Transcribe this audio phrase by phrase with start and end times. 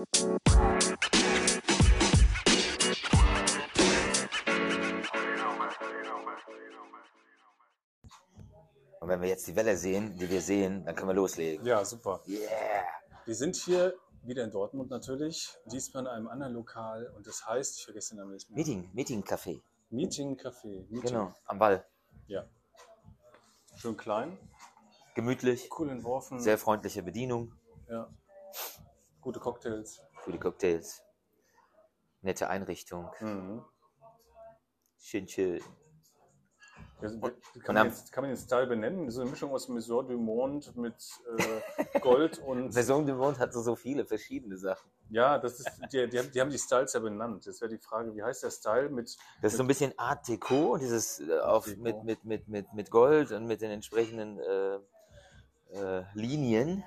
[0.00, 0.06] Und
[9.08, 11.66] wenn wir jetzt die Welle sehen, die wir sehen, dann können wir loslegen.
[11.66, 12.22] Ja, super.
[12.26, 12.40] Yeah.
[13.26, 17.76] Wir sind hier wieder in Dortmund natürlich, diesmal in einem anderen Lokal und das heißt,
[17.78, 18.56] ich vergesse den Namen jetzt mal.
[18.56, 19.60] Meeting, Meeting Café.
[19.90, 20.86] Meeting Café.
[20.88, 21.10] Meeting.
[21.10, 21.84] Genau, am Ball.
[22.26, 22.46] Ja.
[23.76, 24.38] Schön klein,
[25.14, 26.40] Gemütlich, cool entworfen.
[26.40, 27.52] sehr freundliche Bedienung
[27.90, 28.08] ja.
[29.20, 30.00] Gute Cocktails.
[30.32, 31.02] die Cocktails.
[32.22, 33.10] Nette Einrichtung.
[33.20, 33.64] Mhm.
[34.98, 35.26] Schön
[37.22, 37.32] Und-
[37.64, 39.10] kann, man jetzt, kann man den Style benennen?
[39.10, 40.94] So eine Mischung aus Maison du Monde mit
[41.38, 42.74] äh, Gold und.
[42.74, 44.90] Maison du Monde hat so, so viele verschiedene Sachen.
[45.08, 47.46] Ja, das ist, die, die, haben- die haben die Styles ja benannt.
[47.46, 49.16] Jetzt wäre die Frage, wie heißt der Style mit.
[49.40, 51.80] Das ist so ein bisschen Art Deco, dieses äh, auf, Deco.
[51.82, 54.78] mit, mit, mit, mit, mit Gold und mit den entsprechenden äh,
[55.72, 56.84] äh, Linien.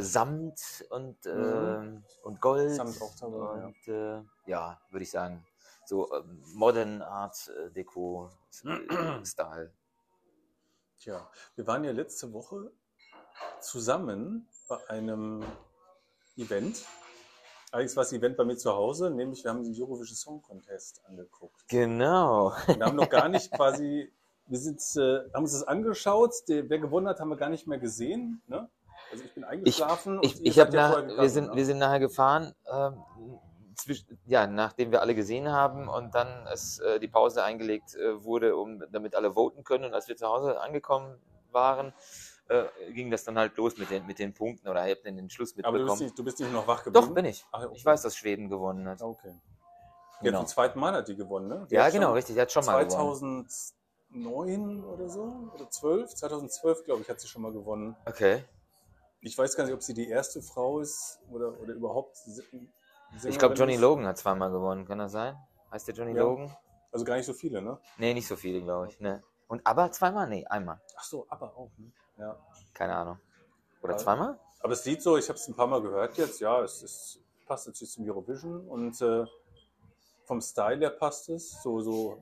[0.00, 2.74] Samt und, äh, und Gold.
[2.74, 3.66] Samt auch dabei, ja.
[3.66, 5.44] und äh, ja, würde ich sagen,
[5.84, 8.30] so ähm, Modern Art äh, Deco
[8.64, 9.72] äh, Style.
[10.98, 12.72] Tja, wir waren ja letzte Woche
[13.60, 15.44] zusammen bei einem
[16.36, 16.84] Event.
[17.70, 21.02] Allerdings war das Event bei mir zu Hause, nämlich wir haben den Eurovision Song Contest
[21.06, 21.68] angeguckt.
[21.68, 22.54] Genau.
[22.66, 24.12] Wir haben noch gar nicht quasi,
[24.46, 27.66] wir sind, äh, haben uns das angeschaut, der, wer gewonnen hat, haben wir gar nicht
[27.66, 28.42] mehr gesehen.
[28.46, 28.68] Ne?
[29.10, 30.18] Also ich bin eingeschlafen.
[30.22, 31.56] Ich, und ich habe nach, vorher wir sind, ne?
[31.56, 32.54] wir sind nachher gefahren,
[33.76, 38.24] zwisch, ja, nachdem wir alle gesehen haben und dann es äh, die Pause eingelegt äh,
[38.24, 39.84] wurde, um damit alle voten können.
[39.84, 41.18] Und als wir zu Hause angekommen
[41.52, 41.92] waren,
[42.48, 45.30] äh, ging das dann halt los mit den, mit den Punkten oder ihr habt den
[45.30, 46.02] Schluss Aber du bist, mitbekommen.
[46.02, 47.06] nicht, du bist nicht noch wach geblieben?
[47.06, 47.44] Doch, bin ich.
[47.52, 47.74] Ach, okay.
[47.76, 49.02] Ich weiß, dass Schweden gewonnen hat.
[49.02, 49.34] Okay.
[50.22, 50.38] Genau.
[50.38, 51.66] zum zweiten Mal hat die gewonnen, ne?
[51.70, 52.36] Die Ja, genau, richtig.
[52.36, 53.46] Der hat schon mal gewonnen.
[54.10, 57.94] 2009 oder so, oder 12, 2012 glaube ich, hat sie schon mal gewonnen.
[58.06, 58.42] Okay.
[59.20, 62.16] Ich weiß gar nicht, ob sie die erste Frau ist oder, oder überhaupt
[63.24, 63.80] Ich glaube, Johnny ist.
[63.80, 64.86] Logan hat zweimal gewonnen.
[64.86, 65.36] Kann das sein?
[65.72, 66.22] Heißt der Johnny Ja.
[66.22, 66.54] Logan?
[66.92, 67.78] Also gar nicht so viele, ne?
[67.98, 69.00] Nee, nicht so viele, glaube ich.
[69.00, 69.22] Ne.
[69.48, 70.28] Und aber zweimal?
[70.28, 70.80] Nee, einmal.
[70.96, 71.70] Ach so, aber auch.
[71.78, 71.92] Ne?
[72.18, 72.36] Ja.
[72.72, 73.18] Keine Ahnung.
[73.82, 74.38] Oder Also- zweimal?
[74.60, 77.20] Aber es sieht so, ich habe es ein paar Mal gehört jetzt, ja, es ist,
[77.46, 79.24] passt natürlich zum Eurovision und äh,
[80.24, 81.62] vom Style her passt es.
[81.62, 82.18] So, so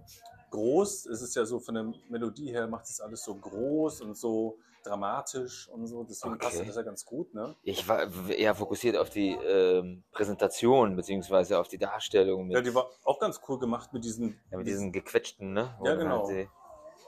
[0.51, 4.17] groß, es ist ja so von der Melodie her, macht es alles so groß und
[4.17, 6.05] so dramatisch und so.
[6.05, 6.67] Deswegen passt Okay.
[6.67, 7.57] das ja ganz gut, ne?
[7.63, 12.89] Ich war eher fokussiert auf die ähm, Präsentation, beziehungsweise auf die Darstellung Ja, die war
[13.05, 14.41] auch ganz cool gemacht mit diesen.
[14.51, 15.75] ja, mit diesen gequetschten, ne?
[15.79, 16.29] Wo Ja, genau.
[16.29, 16.49] die-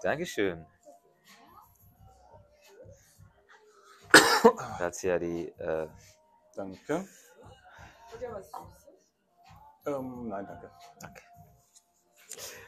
[0.03, 0.67] Dankeschön.
[4.43, 5.89] Da hat sie ja die, äh,
[6.55, 7.07] Danke.
[9.87, 10.71] Ähm, nein, danke.
[10.97, 11.23] okay.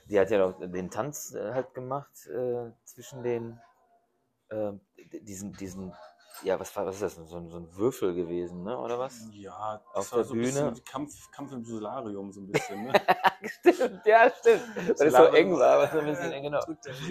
[0.06, 3.60] die hat ja auch den Tanz äh, halt gemacht äh, zwischen den,
[4.50, 4.72] äh,
[5.12, 5.92] diesen, diesen,
[6.44, 8.78] ja, was war, was ist das, so, ein- so ein Würfel gewesen, ne?
[8.78, 9.26] Oder was?
[9.32, 10.82] Ja, Auf das war der so ein bisschen Bühne.
[10.84, 12.92] Kampf, Kampf im Solarium, so ein bisschen, ne?
[13.46, 14.62] stimmt, ja, stimmt.
[14.76, 16.64] Weil es so eng war, aber so ein bisschen eng, genau.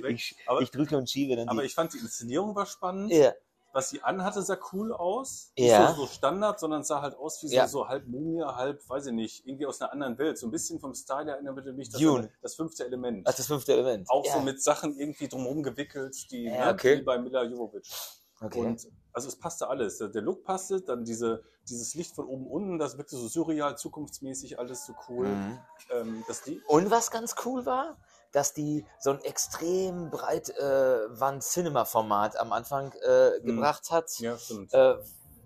[0.07, 1.67] Ich, ich drücke und schiebe dann Aber die.
[1.67, 3.11] ich fand die Inszenierung war spannend.
[3.11, 3.33] ja,
[3.77, 5.51] Was sie anhatte, sah cool aus.
[5.55, 5.93] Nicht Ja.
[5.93, 7.67] so, so Standard, sondern sah halt aus wie so, Ja.
[7.67, 10.39] so halb Mumie, halb, weiß ich nicht, irgendwie aus einer anderen Welt.
[10.39, 13.27] So ein bisschen vom Style erinnerte mich das, an das fünfte Element.
[13.29, 14.09] ach, das fünfte Element.
[14.09, 14.33] Auch ja.
[14.33, 16.97] so mit Sachen irgendwie drumherum gewickelt, die, Ja, okay.
[16.97, 17.87] wie bei Mila Jovovich.
[18.41, 18.59] Okay.
[18.61, 19.99] Und also es passte alles.
[19.99, 23.77] Der der Look passte, dann diese, dieses Licht von oben unten, das wirkte so surreal,
[23.77, 25.27] zukunftsmäßig, alles so cool.
[25.27, 25.59] Mhm.
[25.91, 27.97] Ähm, das Lied, Und was ganz cool war,
[28.31, 34.09] dass die so ein extrem breit äh, Wand Cinema Format am Anfang äh, gebracht hat.
[34.19, 34.73] Ja, stimmt.
[34.73, 34.95] Äh,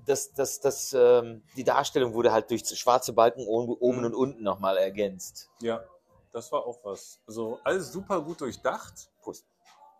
[0.05, 4.05] das, das, das, ähm, die Darstellung wurde halt durch schwarze Balken oben, Mhm.
[4.05, 5.49] und unten nochmal ergänzt.
[5.61, 5.83] Ja,
[6.31, 7.19] das war auch was.
[7.27, 9.11] Also alles super gut durchdacht.
[9.21, 9.45] Prost.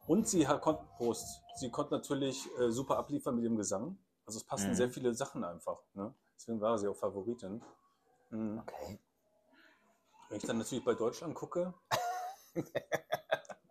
[0.07, 1.41] Und sie hat, kon Prost.
[1.55, 3.97] Sie konnte natürlich äh, super abliefern mit dem Gesang.
[4.25, 4.75] Also es passen Mhm.
[4.75, 5.77] sehr viele Sachen einfach.
[5.93, 6.13] Ne?
[6.35, 7.61] Deswegen war sie auch Favoritin.
[8.31, 8.59] Mhm.
[8.59, 8.99] Okay.
[10.29, 11.73] Wenn ich dann natürlich bei Deutschland gucke,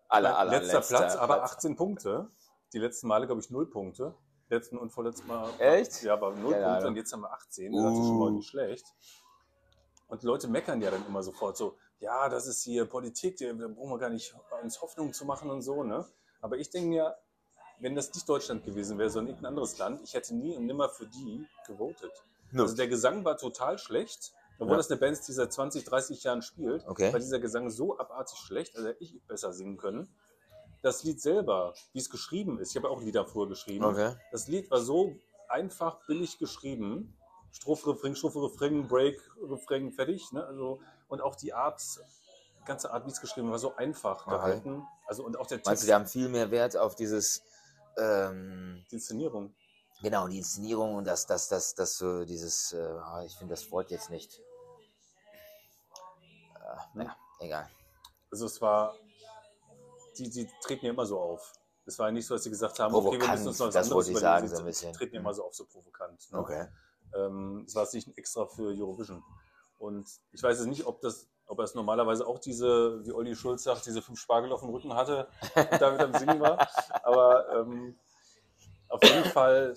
[0.08, 2.28] Aller, aller, letzter, Platz, aber 18 Punkte.
[2.72, 4.14] Die letzten Male, glaube ich, 0 Punkte.
[4.48, 5.48] Letzten und vorletzten Mal.
[5.58, 6.02] Echt?
[6.02, 6.88] Ja, aber 0 Keine Punkte Ahnung.
[6.88, 7.72] und jetzt haben wir 18.
[7.72, 8.30] Das ist schon mal Uh.
[8.30, 8.86] nicht schlecht.
[10.08, 13.90] Und Leute meckern ja dann immer sofort so, ja, das ist hier Politik, da brauchen
[13.90, 16.04] wir gar nicht uns Hoffnung zu machen und so, ne?
[16.40, 17.16] Aber ich denke mir,
[17.78, 20.88] wenn das nicht Deutschland gewesen wäre, sondern irgendein anderes Land, ich hätte nie und nimmer
[20.88, 22.10] für die gewotet.
[22.50, 22.62] Nö.
[22.62, 24.76] Also der Gesang war total schlecht, obwohl Ja.
[24.76, 27.12] das eine Band ist, die seit 20, 30 Jahren spielt, Okay.
[27.12, 30.14] war dieser Gesang so abartig schlecht, also hätte ich besser singen können.
[30.82, 34.14] Das Lied selber, wie es geschrieben ist, ich habe auch Lieder vorher geschrieben, Okay.
[34.30, 35.16] das Lied war so
[35.48, 37.16] einfach billig geschrieben.
[37.52, 40.30] Strophe, Refrain, Strophe, Refrain, Break, Refrain, fertig.
[40.32, 40.46] Ne?
[40.46, 41.82] Also, und auch die Art,
[42.64, 44.36] ganze Art, wie es geschrieben war, so einfach Okay.
[44.36, 44.86] gehalten.
[45.06, 47.42] Also, und auch der Meinst du, die haben viel mehr Wert auf dieses,
[47.98, 49.54] ähm, die Inszenierung.
[50.02, 53.70] Genau, die Inszenierung und das, das, das, das so dieses, äh, ah, ich finde das
[53.72, 54.40] Wort jetzt nicht.
[56.70, 57.68] Äh, naja, egal.
[58.30, 58.94] Also es war,
[60.18, 61.52] die, die treten ja immer so auf.
[61.86, 63.66] Es war ja nicht so, dass sie gesagt haben, okay, wir Provokant, müssen uns noch
[63.66, 64.56] was das anderes wollte ich sagen, überlegen.
[64.56, 64.92] so ein Sie bisschen.
[64.92, 66.32] treten ja immer so auf, so provokant.
[66.32, 66.38] Ne?
[66.38, 66.66] Okay.
[67.16, 69.24] Ähm, es war jetzt nicht extra für Eurovision.
[69.78, 73.34] Und ich weiß jetzt nicht, ob das, ob er es normalerweise auch diese, wie Olli
[73.34, 76.68] Schulz sagt, diese fünf Spargel auf dem Rücken hatte und damit am Singen war.
[77.02, 77.98] Aber ähm,
[78.88, 79.74] auf jeden Fall,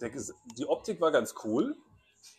[0.00, 0.10] der,
[0.56, 1.76] die Optik war ganz cool,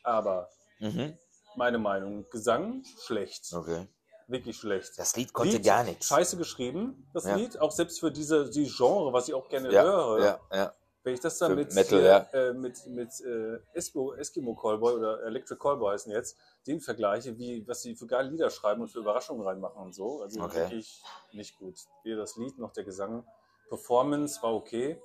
[0.03, 0.49] aber
[0.79, 1.17] Mhm.
[1.55, 3.53] Meine Meinung, Gesang schlecht.
[3.53, 3.87] Okay.
[4.27, 4.97] Wirklich schlecht.
[4.97, 6.07] Das Lied konnte Lied, gar nichts.
[6.07, 7.35] Scheiße geschrieben, das Ja.
[7.35, 10.19] Lied, auch selbst für diese die Genre, was ich auch gerne Ja, höre.
[10.19, 10.73] ja, ja.
[11.01, 12.19] Wenn ich das dann Für mit, Metal, hier, ja.
[12.33, 16.37] äh, mit, mit äh, Eskimo, Eskimo Callboy oder Electric Callboy heißen jetzt,
[16.67, 20.21] den vergleiche, wie, was sie für geile Lieder schreiben und für Überraschungen reinmachen und so.
[20.21, 20.63] Also Okay.
[20.63, 21.01] wirklich
[21.31, 21.79] nicht gut.
[22.03, 23.25] Weder das Lied noch der Gesang.
[23.69, 25.01] Performance war okay,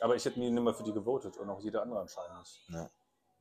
[0.00, 2.90] aber ich hätte nie nimmer für die gewotet und auch jeder andere anscheinend nicht.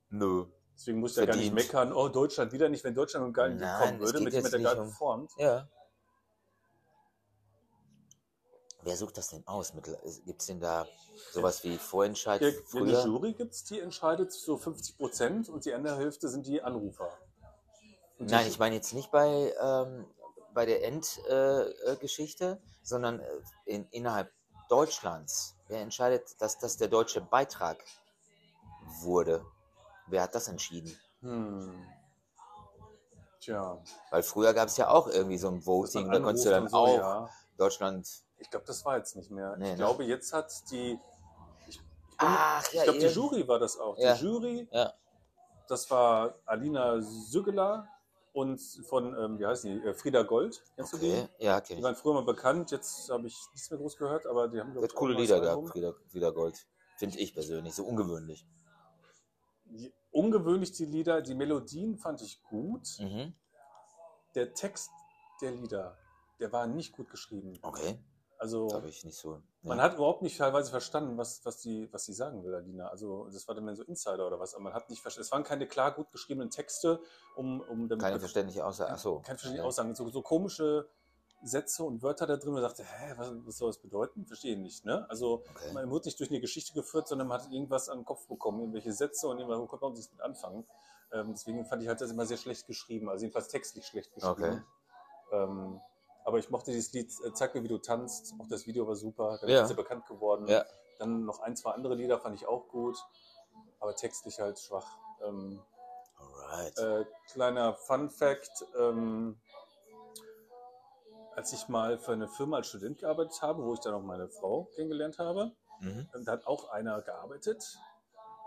[0.09, 0.45] Nö.
[0.81, 3.59] Deswegen muss ja gar nicht meckern, oh, Deutschland wieder nicht, wenn Deutschland mit einem geilen
[3.59, 5.27] Nein, kommen würde, mit jemand, der nicht geil um-.
[5.37, 5.69] Ja.
[8.81, 9.73] Wer sucht das denn aus?
[10.25, 10.87] Gibt es denn da
[11.33, 13.05] sowas wie Vorentscheid Ja, Eine früher?
[13.05, 17.15] Jury gibt es, die entscheidet so 50 Prozent und die andere Hälfte sind die Anrufer.
[18.17, 20.07] Und die Nein, ich meine jetzt nicht bei, ähm,
[20.55, 23.21] bei der Endgeschichte, äh, sondern
[23.65, 24.31] in, innerhalb
[24.67, 25.57] Deutschlands.
[25.67, 27.85] Wer entscheidet, dass das der deutsche Beitrag
[29.03, 29.45] wurde?
[30.07, 30.95] Wer hat das entschieden?
[31.21, 31.71] Hm.
[33.39, 33.81] Tja,
[34.11, 36.77] Weil früher gab es ja auch irgendwie so ein Voting, da konntest du dann so,
[36.77, 37.29] auch ja.
[37.57, 38.07] Deutschland.
[38.37, 39.55] Ich glaube, das war jetzt nicht mehr.
[39.57, 39.77] Nee, ich ne?
[39.77, 40.99] glaube, jetzt hat die.
[41.67, 41.81] Ich, ich,
[42.17, 43.97] Ach, ich glaube, die Jury war das auch.
[43.97, 44.13] Ja.
[44.13, 44.93] Die Jury, Ja.
[45.67, 47.87] das war Alina Süggeler
[48.33, 50.63] und von, ähm, wie heißt die, äh, Frieda Gold.
[50.75, 51.43] Kennst du Okay, die?
[51.45, 54.49] ja, kenn Die waren früher mal bekannt, jetzt habe ich nichts mehr groß gehört, aber
[54.49, 56.67] die haben, glaub Hat coole Lieder gehabt, wieder, wieder Gold.
[56.97, 58.45] Finde ich persönlich, so ungewöhnlich.
[60.11, 62.87] Ungewöhnlich die Lieder, die Melodien fand ich gut.
[62.99, 63.33] Mhm.
[64.35, 64.91] Der Text
[65.41, 65.97] der Lieder,
[66.39, 67.57] der war nicht gut geschrieben.
[67.61, 67.97] Okay,
[68.37, 69.41] Also habe ich nicht so.
[69.61, 69.83] man nee.
[69.83, 72.87] hat überhaupt nicht teilweise verstanden, was, was, die, was die sagen will, Alina.
[72.87, 75.25] Also das war dann so Insider oder was, aber man hat nicht verstanden.
[75.25, 77.01] Es waren keine klar gut geschriebenen Texte,
[77.35, 78.91] um, um damit Keine verständliche Aussage.
[78.91, 79.19] Achso.
[79.21, 79.95] keine verständliche Aussagen.
[79.95, 80.87] So, so komische
[81.43, 84.25] Sätze und Wörter da drin, man dachte, hä, was, was soll das bedeuten?
[84.25, 84.85] Verstehe ich nicht.
[84.85, 85.05] Ne?
[85.09, 85.73] Also Okay.
[85.73, 88.59] man wird nicht durch eine Geschichte geführt, sondern man hat irgendwas an den Kopf bekommen,
[88.59, 90.65] irgendwelche Sätze und irgendwas konnte man sich mit anfangen.
[91.11, 94.63] Ähm, deswegen fand ich halt das immer sehr schlecht geschrieben, also jedenfalls textlich schlecht geschrieben.
[95.31, 95.43] Okay.
[95.43, 95.81] Ähm,
[96.23, 98.33] aber ich mochte dieses Lied, äh, Zeig mir, wie du tanzt.
[98.39, 99.63] Auch das Video war super, dann Ja.
[99.63, 100.47] ist er bekannt geworden.
[100.47, 100.63] Ja.
[100.99, 102.95] Dann noch ein, zwei andere Lieder fand ich auch gut,
[103.79, 104.85] aber textlich halt schwach.
[105.25, 105.59] Ähm,
[106.19, 106.77] Alright.
[106.77, 109.39] äh, kleiner Fun Fact: ähm,
[111.35, 114.27] Als ich mal für eine Firma als Student gearbeitet habe, wo ich dann auch meine
[114.29, 115.51] Frau kennengelernt habe,
[115.81, 116.07] Mhm.
[116.13, 117.63] ähm, da hat auch einer gearbeitet.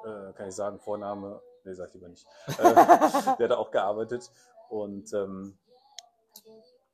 [0.04, 2.26] Äh, kann ich sagen, Vorname, nee, sag ich lieber nicht.
[2.58, 4.30] Äh, der hat auch gearbeitet.
[4.68, 5.58] Und ähm,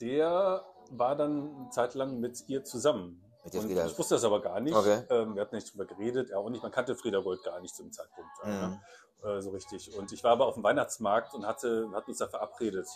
[0.01, 3.23] der war dann eine Zeit lang mit ihr zusammen.
[3.45, 4.75] Mit ich wusste das aber gar nicht.
[4.77, 5.03] Okay.
[5.09, 6.63] Ähm, wir hatten nicht drüber geredet, er auch nicht.
[6.63, 8.31] Man kannte Frieda Gold gar nicht zum Zeitpunkt.
[8.45, 8.81] Mhm.
[9.23, 9.97] Äh, so richtig.
[9.97, 12.87] Und ich war aber auf dem Weihnachtsmarkt und hatte, hatten uns da verabredet.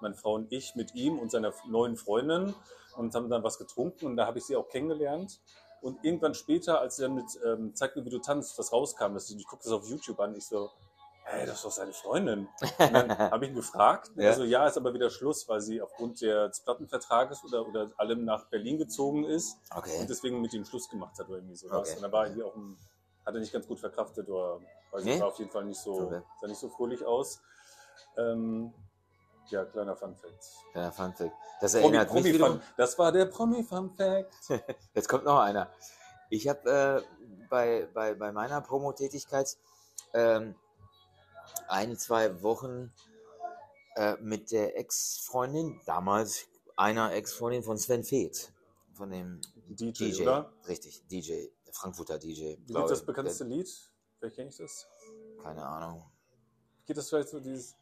[0.00, 2.54] Meine Frau und ich mit ihm und seiner neuen Freundin
[2.96, 5.40] und haben dann was getrunken und da habe ich sie auch kennengelernt.
[5.82, 9.14] Und irgendwann später, als sie dann mit ähm, Zeig mir, wie du tanzt, das rauskam,
[9.14, 10.70] dass ich, ich gucke das auf YouTube an, ich so,
[11.24, 12.48] hey, das ist doch seine Freundin.
[12.78, 14.30] Und dann habe ich ihn gefragt, Ja.
[14.30, 18.46] also ja, ist aber wieder Schluss, weil sie aufgrund des Plattenvertrages oder, oder allem nach
[18.46, 20.06] Berlin gezogen ist und Okay.
[20.08, 21.88] deswegen mit ihm Schluss gemacht hat oder irgendwie sowas.
[21.90, 21.96] Okay.
[21.96, 22.78] Und dann war irgendwie auch ein,
[23.24, 25.18] hat er nicht ganz gut verkraftet oder weil sie Nee?
[25.18, 26.22] sah auf jeden Fall nicht so, Okay.
[26.40, 27.40] sah nicht so fröhlich aus.
[28.16, 28.72] Ähm,
[29.50, 30.44] ja, kleiner Fun Fact.
[30.72, 31.32] Kleiner Fun Fact.
[31.60, 32.60] Das Promi, erinnert mich Promi wiederum.
[32.60, 34.34] Fun, das war der Promi Fun Fact.
[34.94, 35.70] Jetzt kommt noch einer.
[36.30, 39.56] Ich habe äh, bei, bei, bei meiner Promo-Tätigkeit
[40.12, 40.54] ähm,
[41.68, 42.92] ein, zwei Wochen
[43.96, 48.52] äh, mit der Ex-Freundin, damals einer Ex-Freundin von Sven Feth,
[48.92, 50.22] von dem DJ, DJ.
[50.22, 50.52] oder?
[50.66, 52.40] Richtig, DJ, der Frankfurter DJ.
[52.42, 53.68] Wie geht glaube das bekannteste Lied?
[54.18, 54.88] Vielleicht kenne ich das.
[55.36, 56.04] Der- Keine Ahnung.
[56.86, 57.76] Geht das vielleicht so dieses.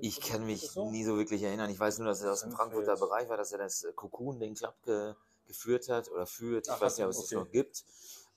[0.00, 1.70] Ich kann mich nie so wirklich erinnern.
[1.70, 4.40] Ich weiß nur, dass er aus dem Frankfurter Bereich war, dass er das äh, Cocoon,
[4.40, 5.14] den Club ge
[5.46, 6.66] geführt hat oder führt.
[6.66, 7.34] Ich Ach, weiß ja, ob es okay.
[7.34, 7.84] das noch gibt.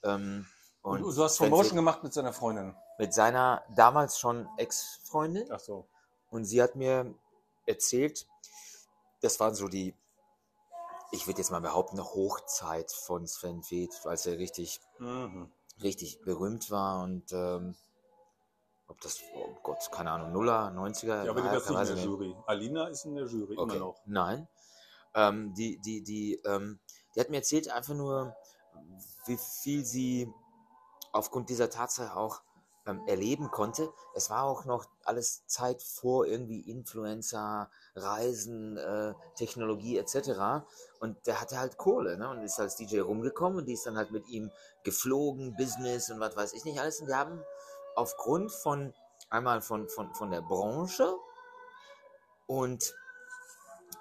[0.03, 0.45] Ähm,
[0.81, 2.73] und, und du hast Promotion gemacht mit seiner Freundin?
[2.97, 5.51] Mit seiner damals schon Ex-Freundin.
[5.51, 5.87] Ach so.
[6.29, 7.13] Und sie hat mir
[7.65, 8.27] erzählt,
[9.19, 9.93] das waren so die,
[11.11, 15.51] ich würde jetzt mal behaupten, eine Hochzeit von Sven Feth, als er richtig, mhm.
[15.81, 17.33] richtig berühmt war und.
[17.33, 17.75] Ähm,
[18.91, 21.23] ob das, oh Gott, keine Ahnung, Nuller, 90er.
[21.23, 22.35] Ja, aber die war nicht in der Jury.
[22.45, 23.77] Alina ist in der Jury Okay.
[23.77, 24.01] immer noch.
[24.05, 24.47] Nein.
[25.15, 26.79] Ähm, die, die, die, ähm,
[27.15, 28.35] die hat mir erzählt einfach nur,
[29.25, 30.31] wie viel sie
[31.13, 32.41] aufgrund dieser Tatsache auch
[32.85, 33.93] ähm, erleben konnte.
[34.15, 40.65] Es war auch noch alles Zeit vor irgendwie Influencer, Reisen, äh, Technologie etc.
[40.99, 42.29] Und der hatte halt Kohle ne?
[42.29, 44.51] und ist als DJ rumgekommen und die ist dann halt mit ihm
[44.83, 46.99] geflogen, Business und was weiß ich nicht alles.
[46.99, 47.41] Und die haben
[47.95, 48.93] aufgrund von
[49.29, 51.15] einmal von, von, von der Branche
[52.47, 52.93] und,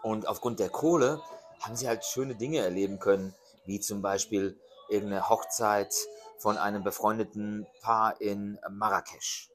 [0.03, 1.23] und aufgrund der Kohle
[1.61, 5.95] haben sie halt schöne Dinge erleben können, wie zum Beispiel irgendeine Hochzeit
[6.39, 9.51] von einem befreundeten Paar in Marrakesch,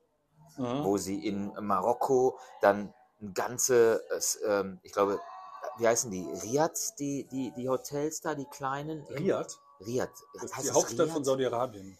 [0.57, 0.83] mhm.
[0.83, 4.01] wo sie in Marokko dann ein ganze,
[4.45, 5.19] äh, ich glaube,
[5.77, 6.23] wie heißen die?
[6.43, 9.03] Riyadh, die, die, die Hotels da, die kleinen?
[9.07, 9.57] Riyadh?
[9.81, 10.13] Riyadh.
[10.35, 11.13] Das ist die Hauptstadt Riyadh?
[11.13, 11.97] von Saudi-Arabien.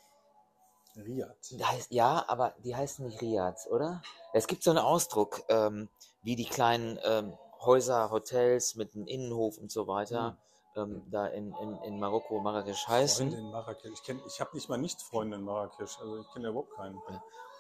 [1.64, 4.02] Heißt, ja, aber die heißen nicht Riyadh, oder?
[4.34, 5.90] Es gibt so einen Ausdruck, ähm,
[6.24, 10.32] wie die kleinen ähm, Häuser, Hotels mit einem Innenhof und so weiter.
[10.32, 10.38] Mhm
[10.76, 13.30] ähm, da in, in, in Marokko, Marrakesch heißen.
[13.30, 13.92] Freunde in Marrakesch.
[13.94, 15.98] Ich, kenn, ich habe nicht mal nicht Freunde in Marrakesch.
[16.00, 17.00] Also ich kenne ja überhaupt keinen.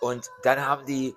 [0.01, 1.15] Und dann haben die,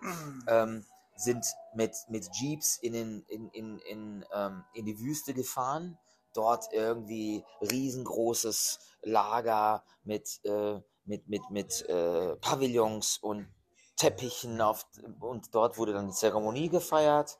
[0.49, 0.85] ähm,
[1.17, 1.45] sind
[1.75, 5.99] mit, mit Jeeps in, den, in, in, in, ähm, in die Wüste gefahren.
[6.35, 13.49] Dort irgendwie riesengroßes Lager mit, äh, mit, mit, mit äh, Pavillons und
[13.97, 14.87] Teppichen auf,
[15.21, 17.38] und dort wurde dann die Zeremonie gefeiert.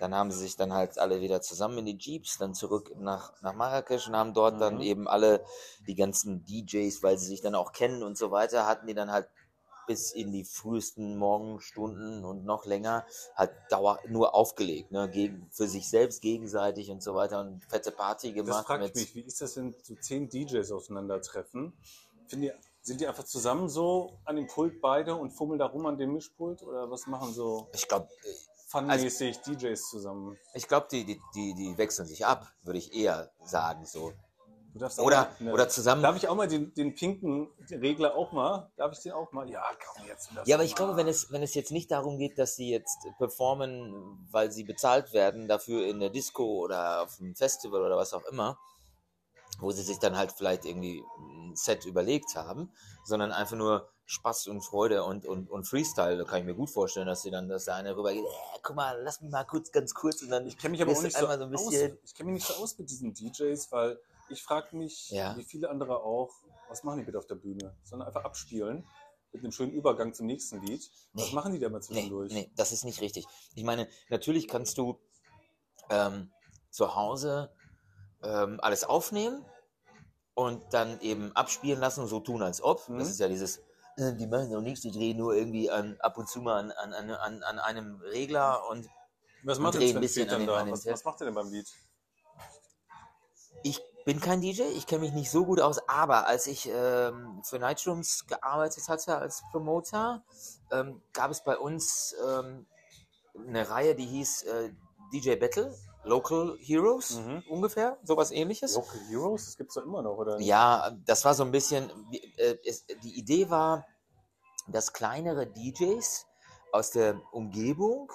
[0.00, 3.40] Dann haben sie sich dann halt alle wieder zusammen in die Jeeps, dann zurück nach,
[3.42, 4.60] nach Marrakesch und haben dort mhm.
[4.60, 5.44] dann eben alle
[5.86, 9.12] die ganzen DJs, weil sie sich dann auch kennen und so weiter, hatten die dann
[9.12, 9.28] halt
[9.86, 15.68] bis in die frühesten Morgenstunden und noch länger halt dauer nur aufgelegt, ne, gegen, für
[15.68, 18.60] sich selbst gegenseitig und so weiter und fette Party gemacht.
[18.60, 21.74] Das frage ich mich, wie ist das, wenn so zehn DJs aufeinandertreffen?
[22.26, 22.52] Finden die,
[22.84, 26.12] sind die einfach zusammen so an dem Pult beide und fummeln da rum an dem
[26.12, 27.68] Mischpult oder was machen so?
[27.72, 28.08] Ich glaube,
[28.68, 30.38] funmäßig also, DJs zusammen.
[30.52, 33.86] Ich glaube, die, die, die, die wechseln sich ab, würde ich eher sagen.
[33.86, 34.12] So.
[34.98, 36.02] Oder, mal, oder zusammen.
[36.02, 38.70] Darf ich auch mal den, den pinken Regler auch mal?
[38.76, 39.48] Darf ich den auch mal?
[39.48, 40.30] Ja, komm jetzt.
[40.44, 42.98] Ja, aber ich glaube, wenn es, wenn es jetzt nicht darum geht, dass sie jetzt
[43.16, 48.12] performen, weil sie bezahlt werden, dafür in der Disco oder auf einem Festival oder was
[48.12, 48.58] auch immer,
[49.60, 52.72] wo sie sich dann halt vielleicht irgendwie ein Set überlegt haben,
[53.04, 56.16] sondern einfach nur Spaß und Freude und, und, und Freestyle.
[56.16, 58.76] Da kann ich mir gut vorstellen, dass sie dann, dass der eine rübergeht, äh, guck
[58.76, 60.46] mal, lass mich mal kurz, ganz kurz und dann.
[60.46, 62.78] Ich kenne mich aber auch nicht so, so aus, ich kenne mich nicht so aus
[62.78, 65.36] mit diesen DJs, weil ich frage mich, ja.
[65.36, 66.30] wie viele andere auch,
[66.68, 67.76] was machen die bitte auf der Bühne?
[67.84, 68.86] Sondern einfach abspielen
[69.32, 70.88] mit einem schönen Übergang zum nächsten Lied.
[71.12, 71.22] Nee.
[71.22, 72.32] Was machen die da mal zwischendurch?
[72.32, 73.26] Nee, nee, das ist nicht richtig.
[73.54, 75.00] Ich meine, natürlich kannst du
[75.90, 76.30] ähm,
[76.70, 77.50] zu Hause
[78.24, 79.44] ähm, alles aufnehmen
[80.34, 82.88] und dann eben abspielen lassen und so tun, als ob.
[82.88, 82.98] Mhm.
[82.98, 83.60] Das ist ja dieses
[83.96, 86.92] äh, die machen auch nichts, die drehen nur irgendwie an, ab und zu mal an,
[86.92, 88.88] an, an, an einem Regler und,
[89.44, 90.70] was macht und drehen ein bisschen an dem, da?
[90.70, 91.68] Was, was macht ihr denn beim Lied?
[93.62, 97.40] Ich bin kein DJ, ich kenne mich nicht so gut aus, aber als ich ähm,
[97.44, 100.24] für Nightrooms gearbeitet hatte als Promoter,
[100.72, 102.66] ähm, gab es bei uns ähm,
[103.46, 104.70] eine Reihe, die hieß äh,
[105.12, 105.74] DJ Battle.
[106.04, 107.42] Local Heroes mhm.
[107.48, 108.74] ungefähr, sowas ähnliches.
[108.74, 110.38] Local Heroes, das gibt es doch immer noch, oder?
[110.40, 111.90] Ja, das war so ein bisschen,
[112.36, 113.86] äh, es, die Idee war,
[114.68, 116.26] dass kleinere DJs
[116.72, 118.12] aus der Umgebung,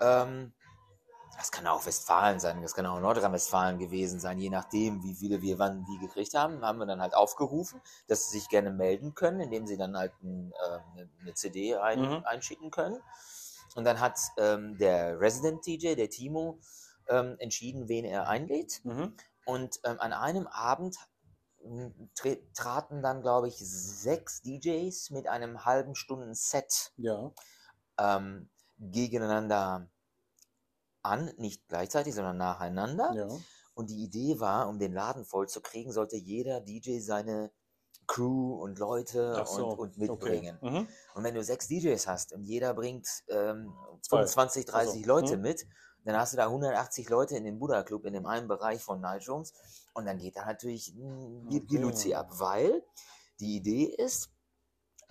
[0.00, 0.52] ähm,
[1.36, 5.40] das kann auch Westfalen sein, das kann auch Nordrhein-Westfalen gewesen sein, je nachdem, wie viele
[5.40, 9.14] wir wann wie gekriegt haben, haben wir dann halt aufgerufen, dass sie sich gerne melden
[9.14, 12.24] können, indem sie dann halt ein, äh, eine CD ein, mhm.
[12.26, 13.00] einschicken können.
[13.74, 16.60] Und dann hat ähm, der Resident DJ, der Timo,
[17.08, 18.84] ähm, entschieden, wen er einlädt.
[18.84, 19.14] Mhm.
[19.44, 20.96] Und ähm, an einem Abend
[21.62, 22.10] hm,
[22.54, 27.32] traten dann, glaube ich, sechs DJs mit einem halben Stunden Set ja.
[27.98, 28.48] ähm,
[28.78, 29.88] gegeneinander
[31.02, 33.12] an, nicht gleichzeitig, sondern nacheinander.
[33.14, 33.28] Ja.
[33.74, 37.50] Und die Idee war, um den Laden voll zu kriegen, sollte jeder DJ seine
[38.10, 40.58] Crew und Leute so, und, und, mitbringen.
[40.60, 40.80] Okay.
[40.80, 40.88] Mhm.
[41.14, 43.72] Und wenn du sechs DJs hast und jeder bringt ähm,
[44.08, 45.42] 25, 30 also, Leute mhm.
[45.42, 45.66] mit,
[46.04, 49.00] dann hast du da 180 Leute in dem Buddha Club in dem einen Bereich von
[49.00, 49.52] Night Rooms
[49.94, 52.82] und dann geht da natürlich die, die Luzi ab, weil
[53.38, 54.30] die Idee ist,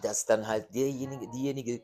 [0.01, 1.81] dass dann halt derjenige, diejenige,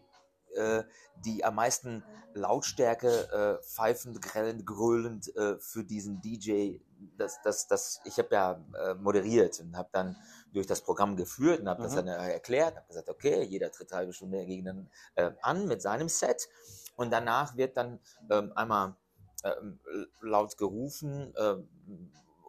[0.55, 0.83] äh,
[1.23, 2.03] die am meisten
[2.33, 6.79] Lautstärke äh, pfeifend, grellend, grölend äh, für diesen DJ,
[7.17, 10.17] das, das, das, ich habe ja äh, moderiert und habe dann
[10.55, 11.83] durch das Programm geführt und habe mhm.
[11.83, 16.09] das dann erklärt, habe gesagt, okay, jeder tritt halbe Stunde gegen äh, an mit seinem
[16.09, 16.47] Set
[16.95, 17.99] und danach wird dann
[18.31, 18.95] ähm, einmal
[19.43, 19.79] ähm,
[20.21, 21.55] laut gerufen äh,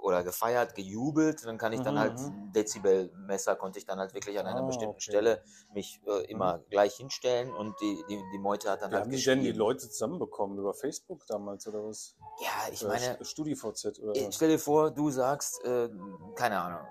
[0.00, 2.22] oder gefeiert, gejubelt, dann kann ich dann halt mhm.
[2.22, 5.10] halt Dezibelmesser konnte ich dann halt wirklich an einer oh, bestimmten okay.
[5.10, 5.42] Stelle
[5.74, 6.62] mich äh, immer mhm.
[6.70, 9.38] gleich hinstellen und die, die, die Meute hat dann Wie halt haben gespielt.
[9.38, 12.14] die denn die Leute zusammenbekommen über Facebook damals oder was?
[12.40, 15.88] Ja, ich meine StudiVZ oder äh, Stell dir vor, du sagst, äh,
[16.36, 16.86] keine Ahnung,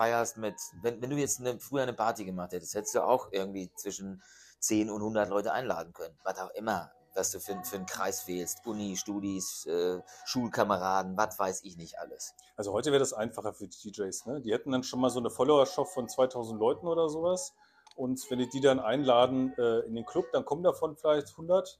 [0.00, 3.28] feierst mit, wenn, wenn du jetzt eine, früher eine Party gemacht hättest, hättest du auch
[3.32, 4.22] irgendwie zwischen
[4.60, 6.16] 10 und 100 Leute einladen können.
[6.24, 8.66] Was auch immer, was du für, für einen Kreis wählst.
[8.66, 12.34] Uni, Studis, äh, Schulkameraden, was weiß ich nicht alles.
[12.56, 14.24] Also heute wäre das einfacher für die DJs.
[14.24, 14.40] Ne?
[14.40, 17.52] Die hätten dann schon mal so eine Followerschaft von 2000 Leuten oder sowas.
[17.94, 21.78] Und wenn die die dann einladen äh, in den Club, dann kommen davon vielleicht 100.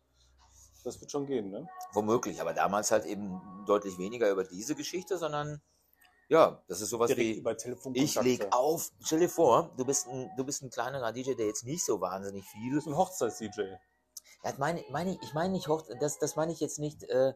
[0.84, 1.68] Das wird schon gehen, ne?
[1.94, 5.62] Womöglich, aber damals halt eben deutlich weniger über diese Geschichte, sondern
[6.30, 7.56] ja, das ist sowas Direkt wie, über
[7.94, 11.46] ich leg auf, stell dir vor, du bist ein, du bist ein kleinerer DJ, der
[11.46, 13.60] jetzt nicht so wahnsinnig viel Das ist ein Hochzeits-DJ.
[14.44, 17.34] Ja, meine, meine, ich meine nicht, hoch, das, das meine ich jetzt nicht, äh,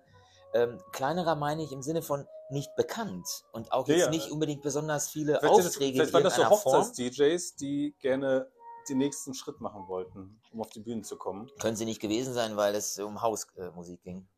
[0.54, 4.10] ähm, kleinerer meine ich im Sinne von nicht bekannt und auch Ja, jetzt ja.
[4.10, 6.48] nicht unbedingt besonders viele Vielleicht, sind das, Aufträge vielleicht waren das so.
[6.48, 8.48] Hochzeits-DJs, die gerne
[8.88, 11.50] den nächsten Schritt machen wollten, um auf die Bühne zu kommen.
[11.58, 14.28] Können sie nicht gewesen sein, weil es um Hausmusik ging.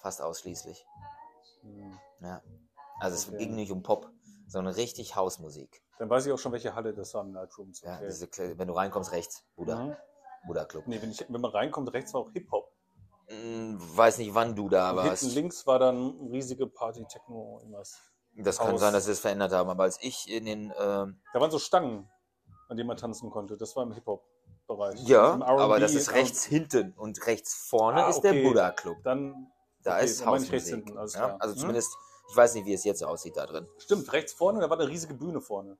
[0.00, 0.86] Fast ausschließlich.
[1.60, 1.98] Hm.
[2.22, 2.40] Ja.
[3.00, 3.38] Also es Okay.
[3.38, 4.10] ging nicht um Pop,
[4.46, 5.82] sondern richtig Hausmusik.
[5.98, 7.80] Dann weiß ich auch schon, welche Halle das war im Nightrooms.
[7.82, 8.06] Ja, Okay.
[8.08, 9.96] diese, Kle- wenn du reinkommst, rechts, Buddha, Mhm.
[10.46, 10.86] Buddha Club.
[10.86, 12.70] Nee, wenn, ich, wenn man reinkommt, rechts war auch Hip-Hop.
[13.28, 15.22] Hm, weiß nicht, wann du da Und warst.
[15.22, 17.98] hinten links war dann riesige Party, Techno, irgendwas.
[18.36, 18.80] Das kann Haus.
[18.80, 21.58] sein, dass sie es verändert haben, aber als ich in den ähm, Da waren so
[21.58, 22.08] Stangen,
[22.68, 23.56] an denen man tanzen konnte.
[23.56, 25.00] Das war im Hip-Hop-Bereich.
[25.04, 28.42] Ja, Im aber das ist rechts hinten und rechts vorne Ah, ist der okay.
[28.42, 28.98] Buddha Club.
[29.04, 30.74] Dann, Da okay, ist Hausmusik.
[30.74, 31.36] hinten, alles ja?
[31.36, 31.60] Also Hm?
[31.60, 31.96] zumindest,
[32.30, 33.66] ich weiß nicht, wie es jetzt aussieht da drin.
[33.78, 35.76] stimmt, rechts vorne, da war eine riesige Bühne vorne.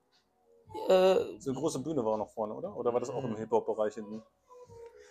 [0.88, 2.76] Äh, So eine große Bühne war noch vorne, oder?
[2.76, 3.36] Oder war das auch im Hm.
[3.36, 4.22] Hip-Hop-Bereich hinten?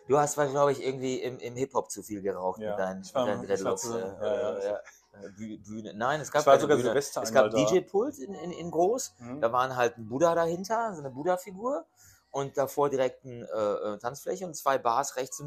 [0.09, 3.25] du hast, glaube ich, irgendwie im, im Hip-Hop zu viel geraucht Ja, mit deinen, war-
[3.25, 3.81] mit deinen Dreadlocks.
[3.83, 4.75] zu- äh, ja, ja.
[5.13, 5.93] äh, äh, Bühne.
[5.93, 6.81] Nein, es gab sogar Bühne.
[6.89, 7.51] Silvester Es gab.
[7.51, 9.13] DJ-Pult in, in, in groß.
[9.19, 9.39] Mhm.
[9.39, 11.85] Da waren halt ein Buddha dahinter, so eine Buddha-Figur.
[12.33, 15.39] Und davor direkt eine äh, äh, Tanzfläche und zwei Bars rechts.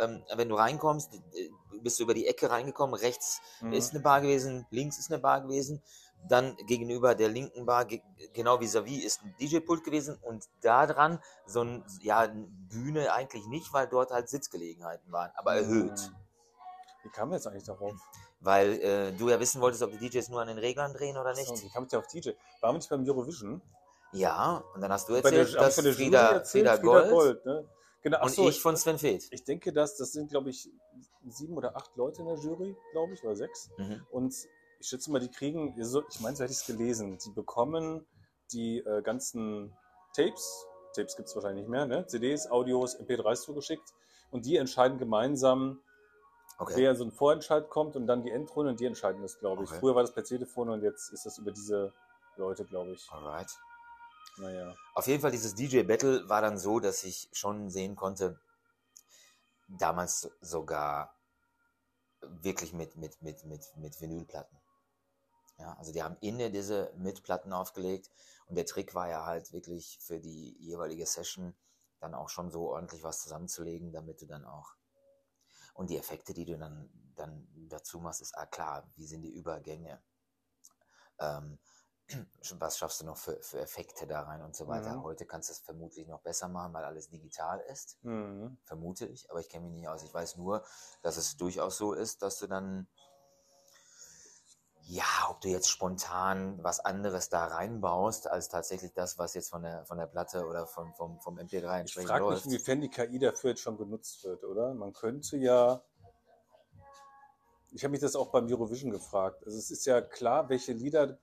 [0.00, 1.12] Ähm, wenn du reinkommst,
[1.82, 2.96] bist du über die Ecke reingekommen.
[2.96, 3.72] Rechts Mhm.
[3.72, 5.80] ist eine Bar gewesen, links ist eine Bar gewesen.
[6.28, 10.18] Dann gegenüber der linken Bar, ge genau vis-à-vis, ist ein DJ-Pult gewesen.
[10.20, 15.30] Und da dran so ein, ja, eine Bühne eigentlich nicht, weil dort halt Sitzgelegenheiten waren,
[15.36, 16.10] aber erhöht.
[16.10, 16.16] Mhm.
[17.04, 17.94] Wie kam wir jetzt eigentlich darauf?
[18.40, 21.34] Weil äh, du ja wissen wolltest, ob die DJs nur an den Reglern drehen oder
[21.34, 21.46] nicht.
[21.56, 22.30] So, wie kam ich da auf DJ?
[22.60, 23.62] Waren wir nicht beim Eurovision?
[24.12, 26.68] Ja, und dann hast du der, erzählt, ich dass von der Frieda, erzählt?
[26.68, 27.68] Frieda Gold, ne?
[28.02, 29.28] Genau, ach und so, ich von Sven Feth.
[29.30, 30.68] Ich denke, dass das sind, glaube ich,
[31.28, 33.70] sieben oder acht Leute in der Jury, glaube ich, oder sechs.
[33.78, 34.04] Mhm.
[34.10, 34.34] Und
[34.80, 38.04] ich schätze mal, die kriegen, ich meine, so hätte ich es gelesen, die bekommen
[38.52, 39.72] die äh, ganzen
[40.14, 42.06] Tapes, Tapes gibt es wahrscheinlich nicht mehr, ne?
[42.06, 43.94] CDs, Audios, MP3s zugeschickt
[44.30, 45.80] und die entscheiden gemeinsam,
[46.58, 46.74] Okay.
[46.76, 49.70] wer so ein Vorentscheid kommt und dann die Endrunde und die entscheiden das, glaube ich.
[49.70, 49.80] Okay.
[49.80, 51.92] Früher war das per Telefon und jetzt ist das über diese
[52.36, 53.10] Leute, glaube ich.
[53.10, 53.50] Alright.
[54.38, 54.74] Naja.
[54.94, 58.40] Auf jeden Fall, dieses DJ-Battle war dann so, dass ich schon sehen konnte,
[59.68, 61.16] damals sogar
[62.20, 64.58] wirklich mit, mit, mit, mit, mit Vinylplatten.
[65.58, 68.10] Ja, also die haben innen diese mit Platten aufgelegt
[68.46, 71.54] und der Trick war ja halt wirklich für die jeweilige Session
[72.00, 74.74] dann auch schon so ordentlich was zusammenzulegen, damit du dann auch
[75.74, 79.32] und die Effekte, die du dann, dann dazu machst, ist ah, klar, wie sind die
[79.32, 80.02] Übergänge?
[81.18, 81.58] Ähm,
[82.58, 84.96] was schaffst du noch für, für Effekte da rein und so weiter.
[84.96, 85.02] Mhm.
[85.02, 88.56] Heute kannst du es vermutlich noch besser machen, weil alles digital ist, Mhm.
[88.64, 90.02] vermute ich, aber ich kenne mich nicht aus.
[90.02, 90.64] Ich weiß nur,
[91.02, 92.86] dass es durchaus so ist, dass du dann,
[94.84, 99.62] ja, ob du jetzt spontan was anderes da reinbaust, als tatsächlich das, was jetzt von
[99.62, 102.90] der, von der Platte oder vom, vom, vom MP3 Ich entsprechend frage mich, inwiefern die
[102.90, 104.74] KI dafür jetzt schon genutzt wird, oder?
[104.74, 105.82] Man könnte ja.
[107.74, 109.42] Ich habe mich das auch beim Eurovision gefragt.
[109.46, 111.18] Also es ist ja klar, welche Lieder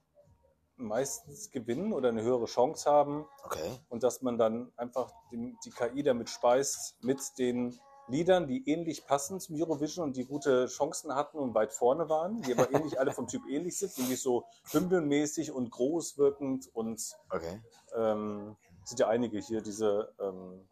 [0.79, 3.79] meistens gewinnen oder eine höhere Chance haben Okay.
[3.89, 9.05] und dass man dann einfach die, die KI damit speist mit den Liedern, die ähnlich
[9.05, 12.99] passen zum Eurovision und die gute Chancen hatten und weit vorne waren, die aber ähnlich
[12.99, 17.61] alle vom Typ ähnlich sind, nämlich so hymnenmäßig und groß wirkend und Okay.
[17.95, 20.67] ähm, sind ja einige hier, diese, ähm,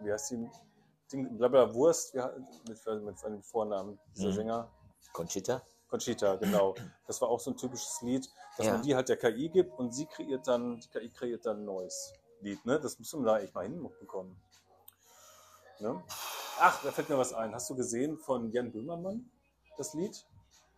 [0.00, 0.48] wie heißt die,
[1.12, 2.20] Ding, Blabla Wurst, wie,
[2.68, 4.34] mit, mit einem Vornamen, dieser Mhm.
[4.34, 4.70] Sänger,
[5.12, 5.62] Conchita?
[5.90, 6.74] Conchita, genau.
[7.06, 8.72] Das war auch so ein typisches Lied, dass Ja.
[8.74, 11.64] man die halt der KI gibt und sie kreiert dann, die KI kreiert dann ein
[11.64, 12.80] neues Lied, ne?
[12.80, 14.40] Das müssen wir da echt mal hinbekommen.
[15.80, 16.02] Ne?
[16.60, 17.54] Ach, da fällt mir was ein.
[17.54, 19.30] Hast du gesehen von Jan Böhmermann
[19.78, 20.26] das Lied?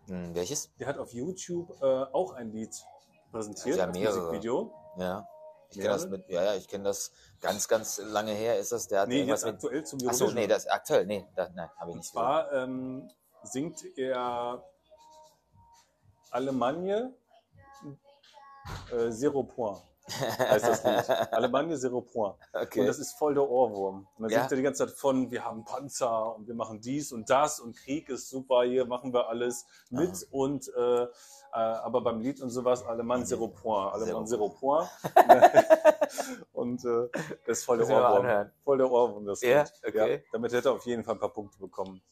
[0.07, 0.70] Hm, welches?
[0.79, 2.70] Der hat auf YouTube äh, auch ein Lied
[3.31, 4.16] präsentiert, Ja, als mehrere.
[4.18, 4.72] Musikvideo.
[4.96, 5.27] Ja.
[5.70, 8.59] Ich kenne das mit, ja, ja, ich kenne das ganz, ganz lange her.
[8.59, 9.55] Ist das, der hat Nee, irgendwas jetzt mit.
[9.55, 12.11] aktuell zum Achso, nee, das aktuell, nee, das, nein, habe ich Und nicht.
[12.12, 13.11] zwar ähm,
[13.42, 14.62] singt er
[16.33, 17.14] Allemagne
[18.92, 19.83] äh, Zero Point.
[20.38, 21.11] heißt das Lied.
[21.33, 22.35] Allemagne Zero Point.
[22.53, 22.81] Okay.
[22.81, 24.07] Und das ist voll der Ohrwurm.
[24.16, 24.40] Und dann Ja.
[24.40, 27.61] singt er die ganze Zeit von, wir haben Panzer und wir machen dies und das
[27.61, 30.25] und Krieg ist super, hier machen wir alles mit Aha.
[30.33, 31.09] und äh, äh,
[31.53, 34.88] aber beim Lied und sowas, Allemand Zero Point, Allemand Zero Point.
[36.53, 37.09] und äh,
[37.47, 38.51] das ist voll der Ohrwurm.
[38.64, 39.73] Voll der Ohrwurm, das Ja, Lied.
[39.87, 40.25] okay.
[40.33, 42.03] damit hätte er auf jeden Fall ein paar Punkte bekommen.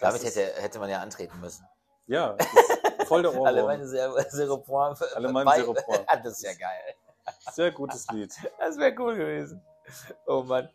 [0.00, 1.64] Das Damit hätte, hätte man ja antreten müssen.
[2.06, 2.46] Ja, das
[3.04, 3.66] voll der Alle Ohrwurm.
[3.66, 3.86] meine
[4.28, 5.02] Zero, Point.
[5.14, 6.06] Alle meine Zero Point.
[6.24, 6.94] Das ist ja geil.
[7.52, 8.34] Sehr gutes Lied.
[8.58, 9.62] Das wäre cool gewesen.
[10.26, 10.68] Oh Mann.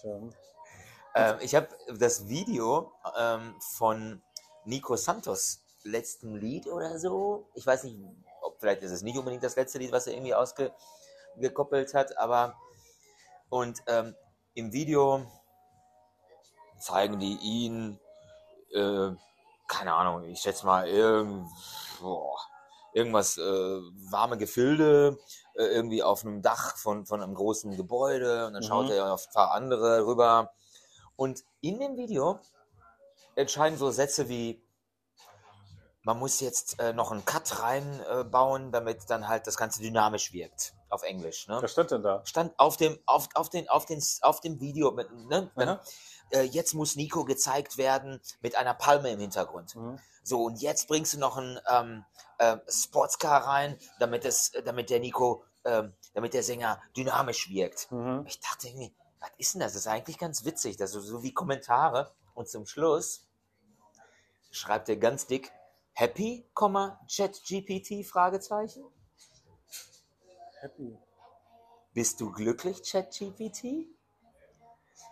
[0.00, 0.20] Tja.
[1.14, 4.22] Ähm, ich habe das Video ähm, von
[4.64, 7.48] Nico Santos letzten Lied oder so.
[7.54, 7.98] Ich weiß nicht,
[8.42, 12.54] ob vielleicht ist es nicht unbedingt das letzte Lied, was er irgendwie ausgekoppelt hat, aber
[13.48, 14.14] und ähm,
[14.54, 15.24] im Video
[16.78, 17.98] zeigen die ihn,
[18.72, 19.10] äh,
[19.68, 21.48] keine Ahnung, ich schätze mal irgend,
[22.00, 22.38] boah,
[22.92, 23.42] irgendwas äh,
[24.10, 25.18] warme Gefilde
[25.54, 28.92] äh, irgendwie auf einem Dach von, von einem großen Gebäude und dann schaut Mhm.
[28.92, 30.52] er auf ein paar andere rüber
[31.16, 32.38] und in dem Video
[33.34, 34.62] entscheiden so Sätze wie,
[36.02, 40.32] man muss jetzt äh, noch einen Cut reinbauen, äh, damit dann halt das Ganze dynamisch
[40.32, 40.72] wirkt.
[40.88, 41.48] Auf Englisch.
[41.48, 41.58] Ne?
[41.60, 42.24] Was stand denn da?
[42.24, 44.92] Stand auf dem, auf, auf den, auf den, auf dem Video.
[44.92, 45.50] Mit, ne?
[45.56, 45.80] Aha.
[46.30, 49.76] Äh, jetzt muss Nico gezeigt werden mit einer Palme im Hintergrund.
[49.76, 49.98] Mhm.
[50.22, 52.04] So, und jetzt bringst du noch einen ähm,
[52.38, 57.90] ähm, Sportscar rein, damit, es, damit der Nico, ähm, damit der Sänger dynamisch wirkt.
[57.92, 58.24] Mhm.
[58.26, 59.72] Ich dachte irgendwie, was ist denn das?
[59.72, 62.12] Das ist eigentlich ganz witzig, das so wie Kommentare.
[62.34, 63.26] Und zum Schluss
[64.50, 65.52] schreibt er ganz dick,
[65.92, 68.84] Happy, ChatGPT, Fragezeichen.
[70.60, 70.98] Happy.
[71.94, 73.86] Bist du glücklich, ChatGPT?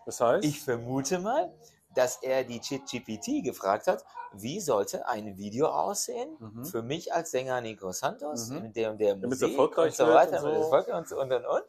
[0.06, 0.44] Das heißt?
[0.44, 1.52] Ich vermute mal,
[1.94, 6.64] dass er die ChatGPT gefragt hat, wie sollte ein Video aussehen Mhm.
[6.64, 8.64] für mich als Sänger Nico Santos Mhm.
[8.64, 10.92] in der und der Musik erfolgreich und so weiter und so.
[10.96, 11.62] und so und und und.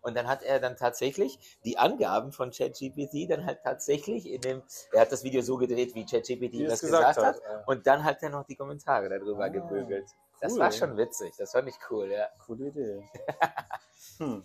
[0.00, 4.62] Und dann hat er dann tatsächlich die Angaben von ChatGPT dann halt tatsächlich in dem,
[4.92, 7.44] er hat das Video so gedreht, wie ChatGPT das es gesagt, gesagt hat.
[7.44, 7.68] hat.
[7.68, 10.08] Und dann hat er noch die Kommentare darüber Ah, gebügelt.
[10.40, 10.60] Das cool.
[10.60, 12.28] war schon witzig, das fand ich cool, ja.
[12.46, 13.02] Coole Idee.
[14.18, 14.44] Hm.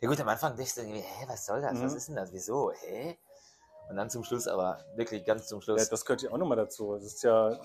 [0.00, 1.80] Ja gut, am Anfang dachte ich, irgendwie, hä, was soll das?
[1.82, 1.96] Was Mhm.
[1.96, 2.32] ist denn das?
[2.32, 2.72] Wieso?
[2.72, 3.18] Hä?
[3.88, 5.82] Und dann zum Schluss aber, wirklich ganz zum Schluss.
[5.82, 6.94] Ja, das gehört ja auch nochmal dazu.
[6.94, 7.58] Das ist ja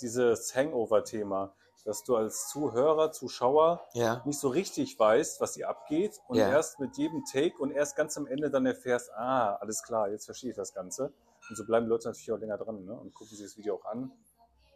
[0.00, 1.54] dieses Hangover-Thema,
[1.84, 4.22] dass du als Zuhörer, Zuschauer ja.
[4.24, 6.48] nicht so richtig weißt, was hier abgeht und Ja.
[6.50, 10.24] erst mit jedem Take und erst ganz am Ende dann erfährst, ah, alles klar, jetzt
[10.24, 11.12] verstehe ich das Ganze.
[11.48, 12.92] Und so bleiben Leute natürlich auch länger dran ne?
[12.92, 14.12] und gucken sich das Video auch an.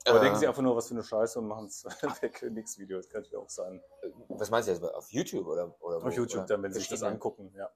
[0.06, 2.42] Aber Äh, denken sie einfach nur, was für eine Scheiße und machen es weg.
[2.50, 3.82] Nix Video, das kann natürlich auch sein.
[4.28, 4.84] Was meinst du jetzt?
[4.84, 5.74] Auf YouTube oder?
[5.80, 6.06] oder wo?
[6.08, 7.70] Auf YouTube Oder dann, wenn sie sich das angucken, ja.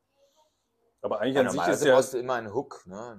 [1.00, 1.94] Aber eigentlich Ja, an sich ist ja.
[1.94, 3.18] brauchst du immer einen Hook, ne?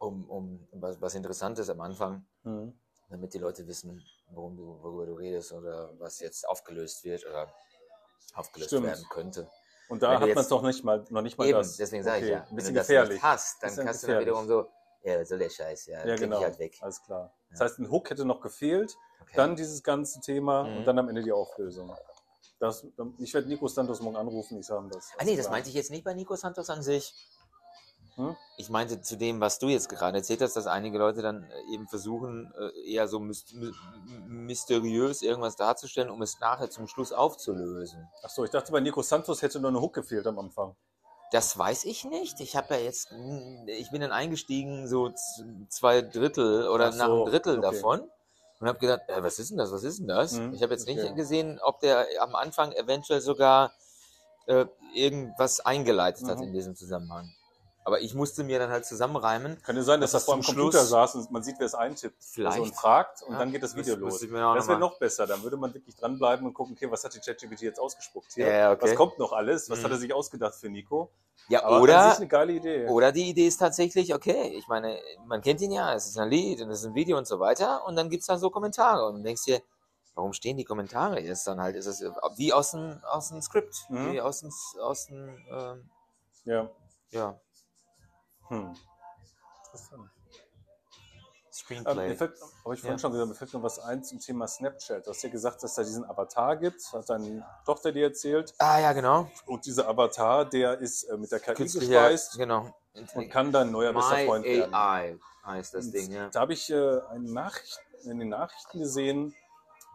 [0.00, 2.72] Um, um was, was Interessantes am Anfang, Hm.
[3.08, 4.00] damit die Leute wissen,
[4.30, 7.52] worum du, worüber du redest oder was jetzt aufgelöst wird oder
[8.34, 8.86] aufgelöst Stimmt.
[8.86, 9.50] werden könnte.
[9.88, 11.76] Und da hat man es noch nicht mal, noch nicht mal Eben, das.
[11.78, 13.12] deswegen sage ich Okay, ja, Ein wenn du das gefährlich.
[13.14, 14.26] nicht hast, dann kannst du dann gefährlich.
[14.28, 14.68] wiederum so,
[15.02, 16.38] ja, soll der Scheiß, ja, Ja, genau.
[16.38, 16.76] ich halt weg.
[16.80, 17.32] Alles klar.
[17.50, 17.64] Das Ja.
[17.66, 19.32] heißt, ein Hook hätte noch gefehlt, Okay.
[19.36, 20.76] dann dieses ganze Thema Mhm.
[20.78, 21.94] und dann am Ende die Auflösung.
[22.60, 22.84] Das,
[23.18, 25.10] ich werde Nico Santos morgen anrufen, ich sage ihm das.
[25.16, 27.14] Ah nee, das meinte ich jetzt nicht bei Nico Santos an sich.
[28.16, 28.34] Hm?
[28.56, 31.72] Ich meinte zu dem, was du jetzt gerade erzählt hast, dass einige Leute dann äh,
[31.72, 33.70] eben versuchen, äh, eher so mys my-
[34.26, 38.08] mysteriös irgendwas darzustellen, um es nachher zum Schluss aufzulösen.
[38.24, 40.74] Achso, ich dachte, bei Nico Santos hätte nur eine Hook gefehlt am Anfang.
[41.30, 42.40] Das weiß ich nicht.
[42.40, 43.12] Ich habe ja jetzt,
[43.66, 45.12] ich bin dann eingestiegen, so
[45.68, 47.74] zwei Drittel oder so, nach einem Drittel okay.
[47.74, 48.10] davon
[48.60, 50.32] und habe gedacht, äh, was ist denn das, was ist denn das?
[50.32, 51.02] Mhm, ich habe jetzt okay.
[51.02, 53.72] nicht gesehen, ob der am Anfang eventuell sogar
[54.46, 54.64] äh,
[54.94, 56.44] irgendwas eingeleitet hat Mhm.
[56.44, 57.30] in diesem Zusammenhang.
[57.88, 59.62] Aber ich musste mir dann halt zusammenreimen.
[59.62, 61.74] Kann ja sein, dass Das vor dem Computer Schluss- saß und man sieht, wer es
[61.74, 62.22] eintippt.
[62.22, 62.58] Vielleicht.
[62.58, 64.20] Also und fragt und Ja, dann geht das Video los.
[64.20, 65.26] Das wäre noch besser.
[65.26, 68.46] Dann würde man wirklich dranbleiben und gucken, okay, was hat die ChatGPT jetzt ausgespuckt hier?
[68.46, 68.82] Ja, okay.
[68.90, 69.70] Was kommt noch alles?
[69.70, 69.84] Was Mhm.
[69.84, 71.10] hat er sich ausgedacht für Nico?
[71.48, 72.86] Ja, Aber oder, eine geile Idee.
[72.88, 76.28] oder die Idee ist tatsächlich, okay, ich meine, man kennt ihn ja, es ist ein
[76.28, 79.06] Lied und es ist ein Video und so weiter und dann gibt's da so Kommentare
[79.06, 79.62] und du denkst dir,
[80.14, 81.74] warum stehen die Kommentare jetzt dann halt?
[81.76, 82.04] Ist es
[82.36, 84.12] wie aus dem, aus dem Skript, Mhm.
[84.12, 85.90] wie aus dem, aus dem ähm,
[86.44, 86.68] Ja.
[87.12, 87.40] ja,
[88.48, 88.74] Hm.
[89.66, 90.02] Interessant.
[90.02, 90.10] Ähm,
[91.52, 92.08] Screenplay.
[92.08, 92.98] mir fällt, habe ich vorhin Ja.
[92.98, 95.06] schon gesagt, mir fällt noch was ein zum Thema Snapchat.
[95.06, 98.54] Du hast ja gesagt, dass da diesen Avatar gibt, hat deine Tochter dir erzählt.
[98.58, 99.28] ah ja, genau.
[99.46, 102.72] Und dieser Avatar, der ist äh, mit der KI Künstlicher, gespeist genau.
[103.14, 104.74] und kann dein neuer bester My Freund werden.
[104.74, 106.28] AI heißt das Und Ding, ja.
[106.30, 109.34] Da habe ich äh, eine Nachricht, in den Nachrichten gesehen,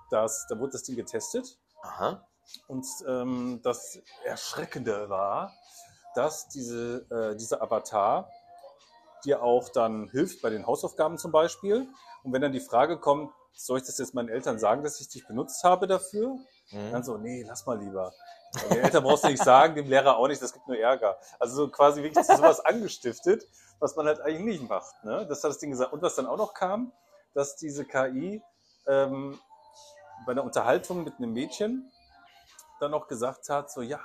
[0.10, 2.28] dass da wurde das Ding getestet Aha.
[2.68, 5.54] und ähm, das Erschreckende war,
[6.16, 8.30] dass diese, äh, dieser Avatar
[9.26, 11.88] dir auch dann hilft bei den Hausaufgaben zum Beispiel.
[12.24, 15.10] Und wenn dann die Frage kommt, soll ich das jetzt meinen Eltern sagen, dass ich
[15.10, 16.38] dich benutzt habe dafür?
[16.72, 16.92] Mhm.
[16.92, 18.14] Dann so, nee, lass mal lieber.
[18.70, 21.18] Den Eltern brauchst du nicht sagen, dem Lehrer auch nicht, das gibt nur Ärger.
[21.40, 23.48] Also so quasi wirklich sowas angestiftet,
[23.80, 25.04] was man halt eigentlich nicht macht.
[25.04, 25.26] Ne?
[25.28, 25.92] Das hat das Ding gesagt.
[25.92, 26.92] Und was dann auch noch kam,
[27.34, 28.42] dass diese KI
[28.88, 29.40] ähm,
[30.26, 31.92] bei einer Unterhaltung mit einem Mädchen
[32.84, 34.00] dann noch gesagt hat, so ja,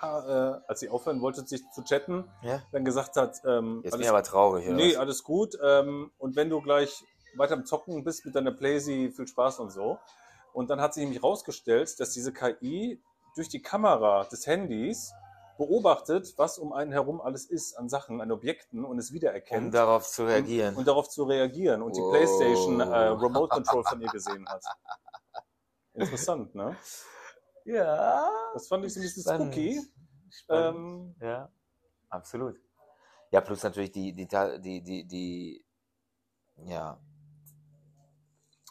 [0.56, 2.62] äh, als sie aufhören wollte, sich zu chatten, Ja.
[2.72, 4.66] dann gesagt hat, ähm, Jetzt bin alles, ich aber traurig.
[4.66, 4.98] oder nee, was?
[4.98, 5.58] alles gut.
[5.62, 7.04] Ähm, und wenn du gleich
[7.36, 9.98] weiter am Zocken bist mit deiner Playsee, viel Spaß und so.
[10.54, 13.00] Und dann hat sich nämlich rausgestellt, dass diese KI
[13.36, 15.12] durch die Kamera des Handys
[15.58, 19.74] beobachtet, was um einen herum alles ist an Sachen, an Objekten und es um wiedererkennt.
[19.74, 20.74] darauf zu reagieren.
[20.74, 22.10] Und, und darauf zu reagieren und die Wow.
[22.10, 24.62] PlayStation äh, Remote Control von ihr gesehen hat.
[25.94, 26.76] Interessant, ne?
[27.74, 28.30] Ja.
[28.54, 29.52] Das fand ich so ein bisschen Spannend.
[29.54, 29.80] spooky.
[30.30, 31.14] Spannend.
[31.20, 31.50] Ähm, Ja,
[32.08, 32.56] absolut.
[33.30, 35.64] Ja, plus natürlich die, die, die, die, die,
[36.64, 36.98] ja,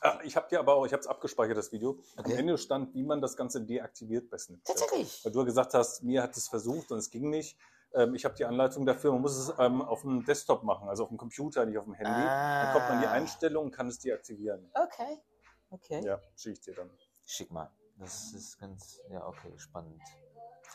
[0.02, 2.00] ah, ich habe dir aber auch, ich habe es abgespeichert, das Video.
[2.18, 2.34] Okay.
[2.34, 4.66] Am Ende stand, wie man das Ganze deaktiviert bei Snapchat.
[4.78, 5.24] tatsächlich.
[5.24, 7.58] Weil du ja gesagt hast, mir hat es versucht und es ging nicht.
[7.94, 11.04] Ähm, ich habe die Anleitung dafür, man muss es ähm, auf dem Desktop machen, also
[11.04, 12.12] auf dem Computer, nicht auf dem Handy.
[12.12, 13.12] Dann kommt man in die Ah.
[13.14, 14.70] Einstellungen und kann es deaktivieren.
[14.74, 15.22] Okay,
[15.70, 16.02] okay.
[16.04, 16.90] Ja, schicke ich dir dann.
[17.26, 17.72] Schick mal.
[18.00, 20.02] Das ist ganz, ja, okay, spannend.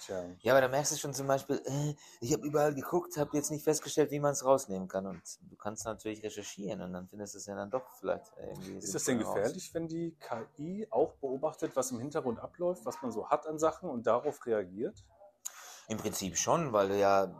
[0.04, 0.24] Tja.
[0.40, 3.52] Ja, aber da merkst du schon zum Beispiel, äh, ich habe überall geguckt, habe jetzt
[3.52, 5.06] nicht festgestellt, wie man es rausnehmen kann.
[5.06, 8.78] Und du kannst natürlich recherchieren und dann findest du es ja dann doch vielleicht irgendwie.
[8.78, 9.42] Ist das denn sinnvoll raus.
[9.42, 13.58] gefährlich, wenn die KI auch beobachtet, was im Hintergrund abläuft, was man so hat an
[13.58, 15.04] Sachen und darauf reagiert?
[15.87, 17.32] Im Prinzip schon, weil ja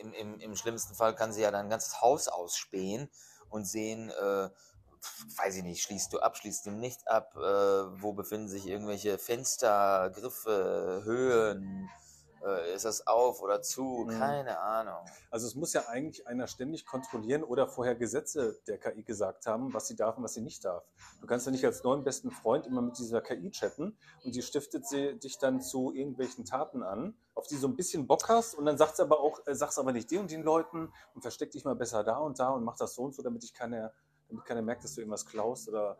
[0.00, 3.10] im, im, im schlimmsten Fall kann sie ja dein ganzes Haus ausspähen
[3.50, 4.48] und sehen, äh,
[5.36, 9.18] weiß ich nicht, schließt du ab, schließt du nicht ab, äh, wo befinden sich irgendwelche
[9.18, 11.88] Fenster, Griffe, Höhen,
[12.44, 14.18] äh, ist das auf oder zu, Mhm.
[14.18, 15.04] keine Ahnung.
[15.30, 19.74] Also es muss ja eigentlich einer ständig kontrollieren oder vorher Gesetze der KI gesagt haben,
[19.74, 20.82] was sie darf und was sie nicht darf.
[21.20, 24.40] Du kannst ja nicht als neuen besten Freund immer mit dieser KI chatten und die
[24.42, 28.26] stiftet sie dich dann zu irgendwelchen Taten an, auf die du so ein bisschen Bock
[28.30, 30.92] hast und dann sagt sie aber auch, äh, sag's aber nicht den und den Leuten
[31.14, 33.44] und versteck dich mal besser da und da und mach das so und so, damit
[33.44, 33.92] ich keiner,
[34.30, 35.96] damit keiner merkt, dass du irgendwas klaust oder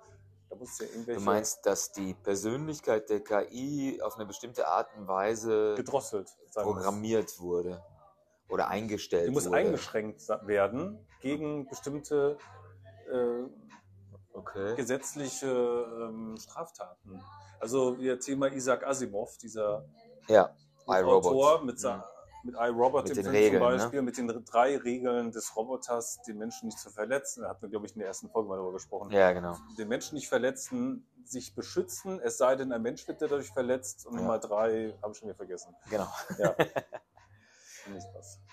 [0.49, 4.67] da muss es ja irgendwelche Du meinst, dass die Persönlichkeit der KI auf eine bestimmte
[4.67, 6.75] Art und Weise gedrosselt sein muss.
[6.75, 7.83] programmiert wurde
[8.49, 9.57] oder eingestellt Die muss wurde?
[9.57, 12.37] eingeschränkt werden gegen bestimmte
[13.13, 13.45] äh,
[14.33, 14.77] Okay.
[14.77, 17.21] gesetzliche ähm, Straftaten.
[17.59, 19.85] Also ihr Thema Isaac Asimov, dieser
[20.29, 20.55] Ja.
[20.87, 22.03] Autor mit, Mhm.
[22.43, 23.77] Mit iRobot Mit im den Film Regeln, zum ne?
[23.79, 27.43] Beispiel, mit den drei Regeln des Roboters, den Menschen nicht zu verletzen.
[27.43, 29.11] Da hatten wir, glaube ich, in der ersten Folge mal darüber gesprochen.
[29.11, 29.57] Ja, genau.
[29.79, 34.07] Den Menschen nicht verletzen, sich beschützen, es sei denn, ein Mensch wird dadurch verletzt.
[34.07, 34.21] Und Ja.
[34.21, 35.75] Nummer drei, habe ich schon wieder vergessen.
[35.89, 36.09] Genau.
[36.39, 36.55] Ja.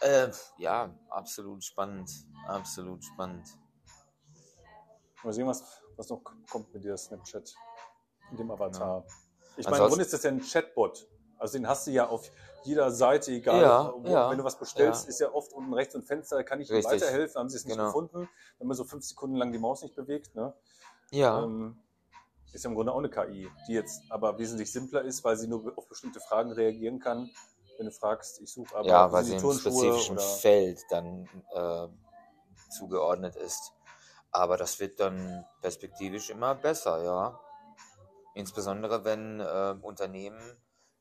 [0.02, 2.10] Äh, ja, absolut spannend.
[2.47, 3.47] Absolut spannend.
[5.23, 7.54] Mal sehen, was, was noch kommt mit dir, Snapchat,
[8.32, 9.06] mit dem Avatar.
[9.58, 11.08] Ich meine, im Grunde ist das ja ein Chatbot.
[11.38, 12.32] Also den hast du ja auf
[12.63, 15.10] jeder Seite, egal Ja, wo, ja, wenn du was bestellst, ja.
[15.10, 17.76] ist ja oft unten rechts ein Fenster, kann ich Ihnen weiterhelfen, haben sie es nicht
[17.76, 17.88] Genau.
[17.88, 20.36] gefunden, wenn man so fünf Sekunden lang die Maus nicht bewegt.
[20.36, 20.54] Ne?
[21.12, 21.80] Ja, Ähm,
[22.54, 25.48] ist ja im Grunde auch eine KI, die jetzt aber wesentlich simpler ist, weil sie
[25.48, 27.30] nur auf bestimmte Fragen reagieren kann.
[27.78, 31.88] Wenn du fragst, ich suche aber ja weil sie im spezifischen oder Feld dann äh,
[32.72, 33.74] zugeordnet ist.
[34.32, 37.39] Aber das wird dann perspektivisch immer besser, ja.
[38.34, 40.39] Insbesondere wenn äh, Unternehmen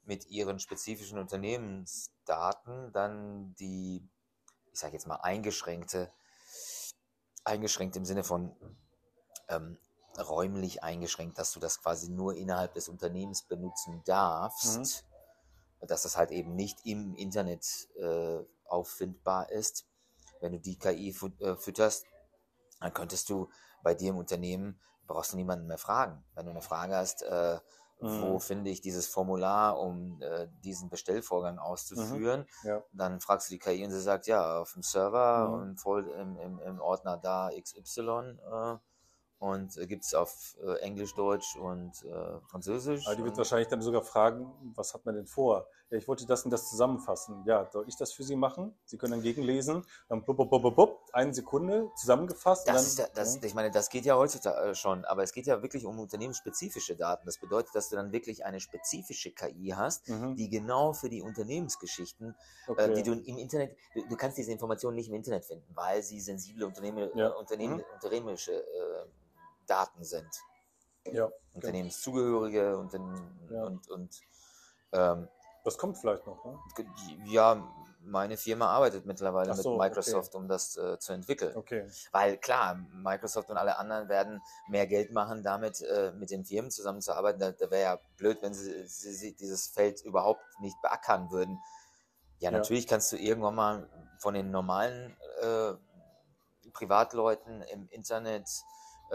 [0.07, 4.09] mit ihren spezifischen Unternehmensdaten dann die,
[4.73, 6.11] ich sage jetzt mal, eingeschränkte,
[7.45, 8.57] eingeschränkt im Sinne von
[9.49, 9.79] ähm,
[10.19, 15.05] räumlich eingeschränkt, dass du das quasi nur innerhalb des Unternehmens benutzen darfst,
[15.81, 17.67] dass das halt eben nicht im Internet
[17.97, 19.87] äh, auffindbar ist.
[20.41, 22.07] Wenn du die KI fü- äh, fütterst,
[22.81, 23.51] dann könntest du
[23.83, 26.25] bei dir im Unternehmen, brauchst du niemanden mehr fragen.
[26.35, 27.59] Wenn du eine Frage hast, äh,
[28.01, 28.41] wo Mhm.
[28.41, 32.83] finde ich dieses Formular, um äh, diesen Bestellvorgang auszuführen, ja.
[32.93, 35.77] dann fragst du die KI und sie sagt, ja, auf dem Server Mhm.
[36.21, 38.77] im, im, im Ordner da XY äh,
[39.39, 43.07] und äh, gibt es auf äh, Englisch, Deutsch und äh, Französisch.
[43.07, 45.69] Aber die wird wahrscheinlich dann sogar fragen, was hat man denn vor?
[45.89, 47.45] Ja, ich wollte das und das zusammenfassen.
[47.47, 48.77] Ja, soll ich das für Sie machen?
[48.87, 49.87] Sie können dann gegenlesen.
[50.09, 52.67] Dann blub, blub, blub, blub, eine Sekunde zusammengefasst.
[52.69, 53.43] das dann, ja, das, ja.
[53.45, 56.97] ich meine, das geht ja heutzutage äh, schon, aber es geht ja wirklich um unternehmensspezifische
[56.97, 57.25] Daten.
[57.25, 61.23] Das bedeutet, dass du dann wirklich eine spezifische KI hast, Mhm, die genau für die
[61.23, 62.35] Unternehmensgeschichten
[62.67, 62.95] äh, okay.
[62.95, 66.21] die du im Internet, du, du kannst diese Informationen nicht im Internet finden, weil sie
[66.21, 67.29] sensible Unternehmen, Ja.
[67.29, 67.85] äh, Unternehmen, Mhm.
[67.95, 69.07] unternehmerische äh,
[69.67, 70.27] Daten sind.
[71.13, 71.31] ja.
[71.55, 72.93] Unternehmenszugehörige und,
[73.51, 73.65] Ja.
[73.65, 74.21] und, und
[74.93, 75.29] ähm,
[75.67, 76.45] Das kommt vielleicht noch.
[76.45, 76.59] Ne?
[77.25, 77.69] ja,
[78.05, 81.57] meine Firma arbeitet mittlerweile so, mit Microsoft, um das äh, zu entwickeln.
[81.57, 81.91] Okay.
[82.13, 86.71] Weil klar, Microsoft und alle anderen werden mehr Geld machen, damit äh, mit den Firmen
[86.71, 87.41] zusammenzuarbeiten.
[87.41, 91.59] Da, da wäre ja blöd, wenn sie, sie, sie dieses Feld überhaupt nicht beackern würden.
[92.39, 92.59] Ja, Ja.
[92.59, 95.73] natürlich kannst du irgendwann mal von den normalen äh,
[96.73, 98.49] Privatleuten im Internet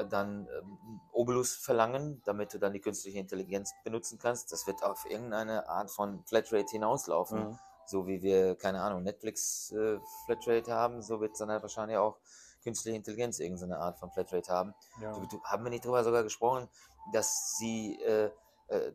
[0.10, 4.51] dann ähm, Obolus verlangen, damit du dann die künstliche Intelligenz benutzen kannst.
[4.51, 7.49] Das wird auf irgendeine Art von Flatrate hinauslaufen.
[7.49, 7.60] Mhm.
[7.86, 11.97] So wie wir, keine Ahnung, Netflix äh, Flatrate haben, so wird es dann halt wahrscheinlich
[11.97, 12.19] auch
[12.63, 14.73] künstliche Intelligenz irgendeine Art von Flatrate haben.
[15.01, 15.13] Ja.
[15.13, 16.69] Du, du, haben wir nicht drüber sogar gesprochen,
[17.12, 18.32] dass sie äh,
[18.67, 18.93] äh,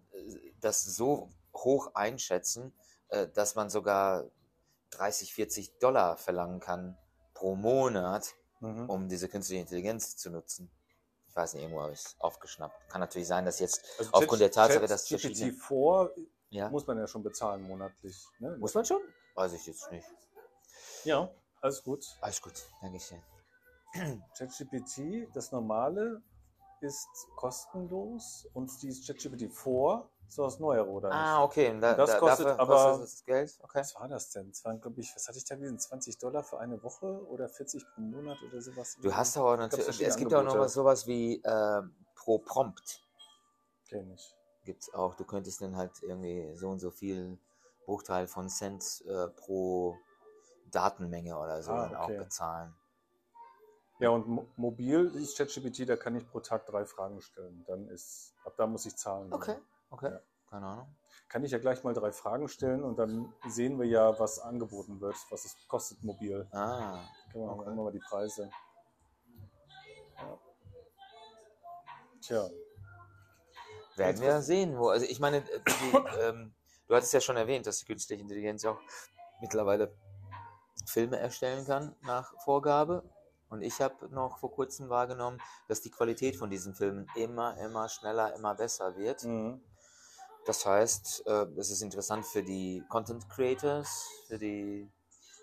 [0.61, 2.73] das so hoch einschätzen,
[3.09, 4.25] äh, dass man sogar
[4.91, 6.97] 30, 40 Dollar verlangen kann
[7.35, 8.89] pro Monat, Mhm.
[8.89, 10.71] um diese künstliche Intelligenz zu nutzen.
[11.37, 12.89] Ich weiß nicht, irgendwo habe ich es aufgeschnappt.
[12.89, 15.53] Kann natürlich sein, dass jetzt Also aufgrund der Tatsache, Chat- dass verschiedene...
[15.53, 18.27] GPT-4 Ja, muss man ja schon bezahlen monatlich.
[18.39, 18.57] Ne?
[18.59, 19.03] muss man schon?
[19.35, 20.09] Weiß ich jetzt nicht.
[21.05, 22.07] Ja, alles gut.
[22.23, 23.23] Alles gut, Dankeschön.
[24.39, 26.23] ChatGPT, das normale,
[26.81, 31.79] ist kostenlos und dieses ChatGPT 4 so das Neuere, oder Ah, okay.
[31.81, 33.59] Da, Das da, kostet dafür, aber- was ist das Geld?
[33.63, 33.79] Okay.
[33.81, 34.49] Was war das denn?
[34.51, 35.79] Das waren, glaube ich, was hatte ich da gelesen?
[35.79, 38.97] 20 Dollar für eine Woche oder 40 pro Monat oder sowas?
[39.01, 40.61] Du hast aber natürlich, es gibt auch noch Angebote.
[40.61, 41.83] was, sowas wie äh,
[42.15, 43.03] pro Prompt.
[43.89, 44.35] Kenn ich.
[44.65, 45.15] Gibt's auch.
[45.15, 47.39] Du könntest dann halt irgendwie so und so viel
[47.85, 49.97] Bruchteil von Cent äh, pro
[50.73, 52.19] Datenmenge oder so Ah, dann okay.
[52.19, 52.75] auch bezahlen.
[53.99, 57.65] Ja, und mo mobil ist ChatGPT, da kann ich pro Tag drei Fragen stellen.
[57.67, 59.33] Dann ist, ab da muss ich zahlen.
[59.33, 59.57] Okay,
[59.91, 60.13] okay.
[60.13, 60.21] Ja.
[60.49, 60.97] Keine Ahnung.
[61.29, 65.01] Kann ich ja gleich mal drei Fragen stellen und dann sehen wir ja, was angeboten
[65.01, 66.47] wird, was es kostet mobil.
[66.53, 67.71] Ah, Können wir Okay.
[67.71, 67.75] okay.
[67.75, 68.51] mal die Preise.
[70.17, 70.39] Ja.
[72.21, 72.49] Tja,
[73.97, 74.79] werden wir sehen.
[74.79, 76.55] Wo, also ich meine, äh, die, ähm,
[76.87, 78.79] du hattest ja schon erwähnt, dass die künstliche Intelligenz auch
[79.41, 79.93] mittlerweile
[80.87, 83.03] Filme erstellen kann nach Vorgabe.
[83.49, 87.89] Und ich habe noch vor kurzem wahrgenommen, dass die Qualität von diesen Filmen immer, immer
[87.89, 89.25] schneller, immer besser wird.
[89.25, 89.61] mhm.
[90.47, 94.89] Das heißt, äh, es ist interessant für die Content Creators, für die,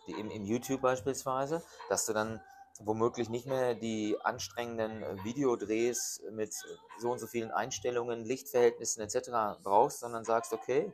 [0.08, 2.42] die im, im YouTube beispielsweise, dass du dann
[2.80, 6.54] womöglich nicht mehr die anstrengenden äh, Videodrehs mit
[7.00, 9.60] so und so vielen Einstellungen, Lichtverhältnissen etc.
[9.62, 10.92] brauchst, sondern sagst, okay,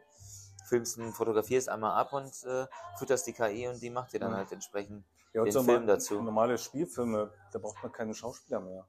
[0.65, 2.65] filmst und fotografierst einmal ab und äh,
[2.97, 4.35] fütterst die KI und die macht dir dann Mhm.
[4.37, 5.05] halt entsprechend.
[5.33, 6.21] ja, Den Film mal- dazu.
[6.21, 8.87] normale Spielfilme, da braucht man keine Schauspieler mehr.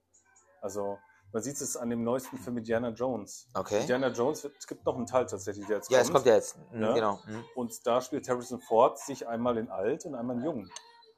[0.62, 0.98] Also,
[1.32, 3.48] man sieht es an dem neuesten Film Indiana Jones.
[3.54, 3.80] Okay.
[3.82, 6.08] Indiana Jones, es gibt noch einen Teil tatsächlich, der jetzt Ja, kommt.
[6.08, 6.56] es kommt ja jetzt.
[6.72, 6.92] Mhm, Ja.
[6.94, 7.20] Genau.
[7.26, 7.44] Mhm.
[7.54, 10.68] Und da spielt Harrison Ford sich einmal in alt und einmal in jung.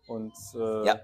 [0.07, 1.01] Und, äh, Ja.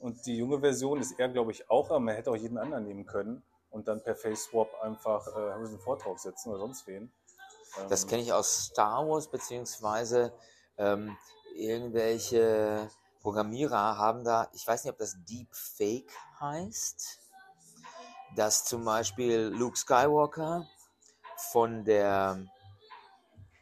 [0.00, 2.84] und die junge Version ist er, glaube ich, auch, aber man hätte auch jeden anderen
[2.84, 7.12] nehmen können und dann per Face Swap einfach äh, Harrison Ford draufsetzen oder sonst wen.
[7.78, 10.32] Ähm, Das kenne ich aus Star Wars, beziehungsweise
[10.78, 11.16] ähm,
[11.54, 12.88] irgendwelche
[13.20, 17.20] Programmierer haben da, ich weiß nicht, ob das Deepfake heißt,
[18.36, 20.68] dass zum Beispiel Luke Skywalker
[21.36, 22.46] von der,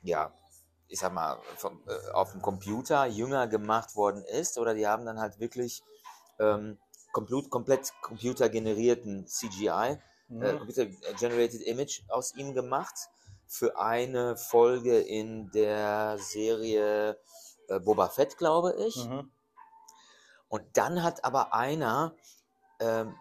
[0.03, 0.33] ja,
[0.89, 5.07] ich sag mal, vom, äh, auf dem Computer jünger gemacht worden ist, oder die haben
[5.07, 5.83] dann halt wirklich
[6.39, 6.79] ähm,
[7.13, 10.43] komplett, komplett computergenerierten CGI mhm.
[10.43, 10.87] äh, Computer
[11.19, 13.09] Generated Image aus ihm gemacht
[13.47, 17.19] für eine Folge in der Serie
[17.69, 18.97] äh, Boba Fett, glaube ich.
[19.09, 19.31] Mhm.
[20.49, 22.15] Und dann hat aber einer
[22.81, 23.15] ähm,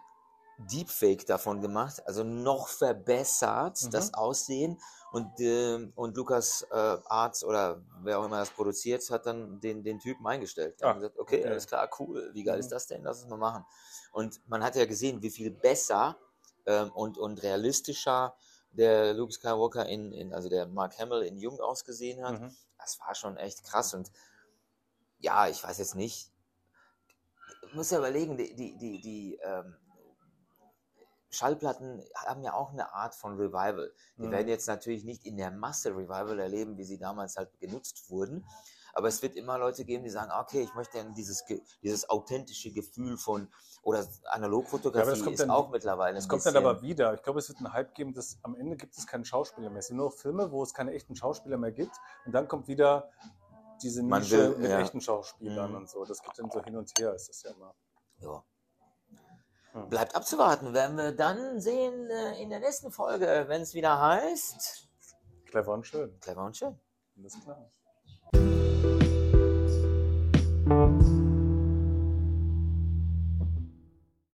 [0.58, 3.90] Deepfake davon gemacht, also noch verbessert Mhm.
[3.90, 4.78] das Aussehen.
[5.12, 9.84] Und, ähm, und Lukas äh, Arzt oder wer auch immer das produziert, hat dann den,
[9.84, 10.82] den Typen eingestellt.
[10.82, 11.48] Ah, gesagt, okay, okay.
[11.48, 12.60] alles klar, cool, wie geil Mhm.
[12.60, 13.04] ist das denn?
[13.04, 13.64] Lass es mal machen.
[14.12, 16.16] Und man hat ja gesehen, wie viel besser
[16.66, 18.34] ähm, und, und realistischer
[18.72, 22.40] der Luke Skywalker in, in, also der Mark Hamill in Jung ausgesehen hat.
[22.40, 22.56] Mhm.
[22.78, 23.94] Das war schon echt krass.
[23.94, 24.10] Und
[25.20, 26.32] ja, ich weiß jetzt nicht.
[27.68, 29.76] Ich muss ja überlegen, die, die, die, die ähm,
[31.34, 33.92] Schallplatten haben ja auch eine Art von Revival.
[34.16, 34.30] Die Mhm.
[34.30, 38.46] werden jetzt natürlich nicht in der Masse Revival erleben, wie sie damals halt genutzt wurden.
[38.96, 41.44] Aber es wird immer Leute geben, die sagen, okay, ich möchte dann dieses,
[41.82, 46.28] dieses authentische Gefühl von, oder Analogfotografie Ja, aber das kommt ist dann- auch mittlerweile Es
[46.28, 47.12] kommt dann aber wieder.
[47.14, 49.80] Ich glaube, es wird einen Hype geben, dass am Ende gibt es keinen Schauspieler mehr.
[49.80, 51.96] Es sind nur Filme, wo es keine echten Schauspieler mehr gibt.
[52.24, 53.10] Und dann kommt wieder
[53.82, 54.78] diese Nische will, mit ja.
[54.78, 55.76] echten Schauspielern Mhm.
[55.78, 56.04] und so.
[56.04, 57.74] Das geht dann so hin und her, ist das ja immer.
[58.20, 58.44] Ja.
[59.90, 60.72] Bleibt abzuwarten.
[60.72, 64.88] Werden wir dann sehen äh, in der nächsten Folge, wenn es wieder heißt.
[65.46, 66.18] Clever und schön.
[66.20, 66.78] Clever und schön.
[67.16, 67.70] Alles klar.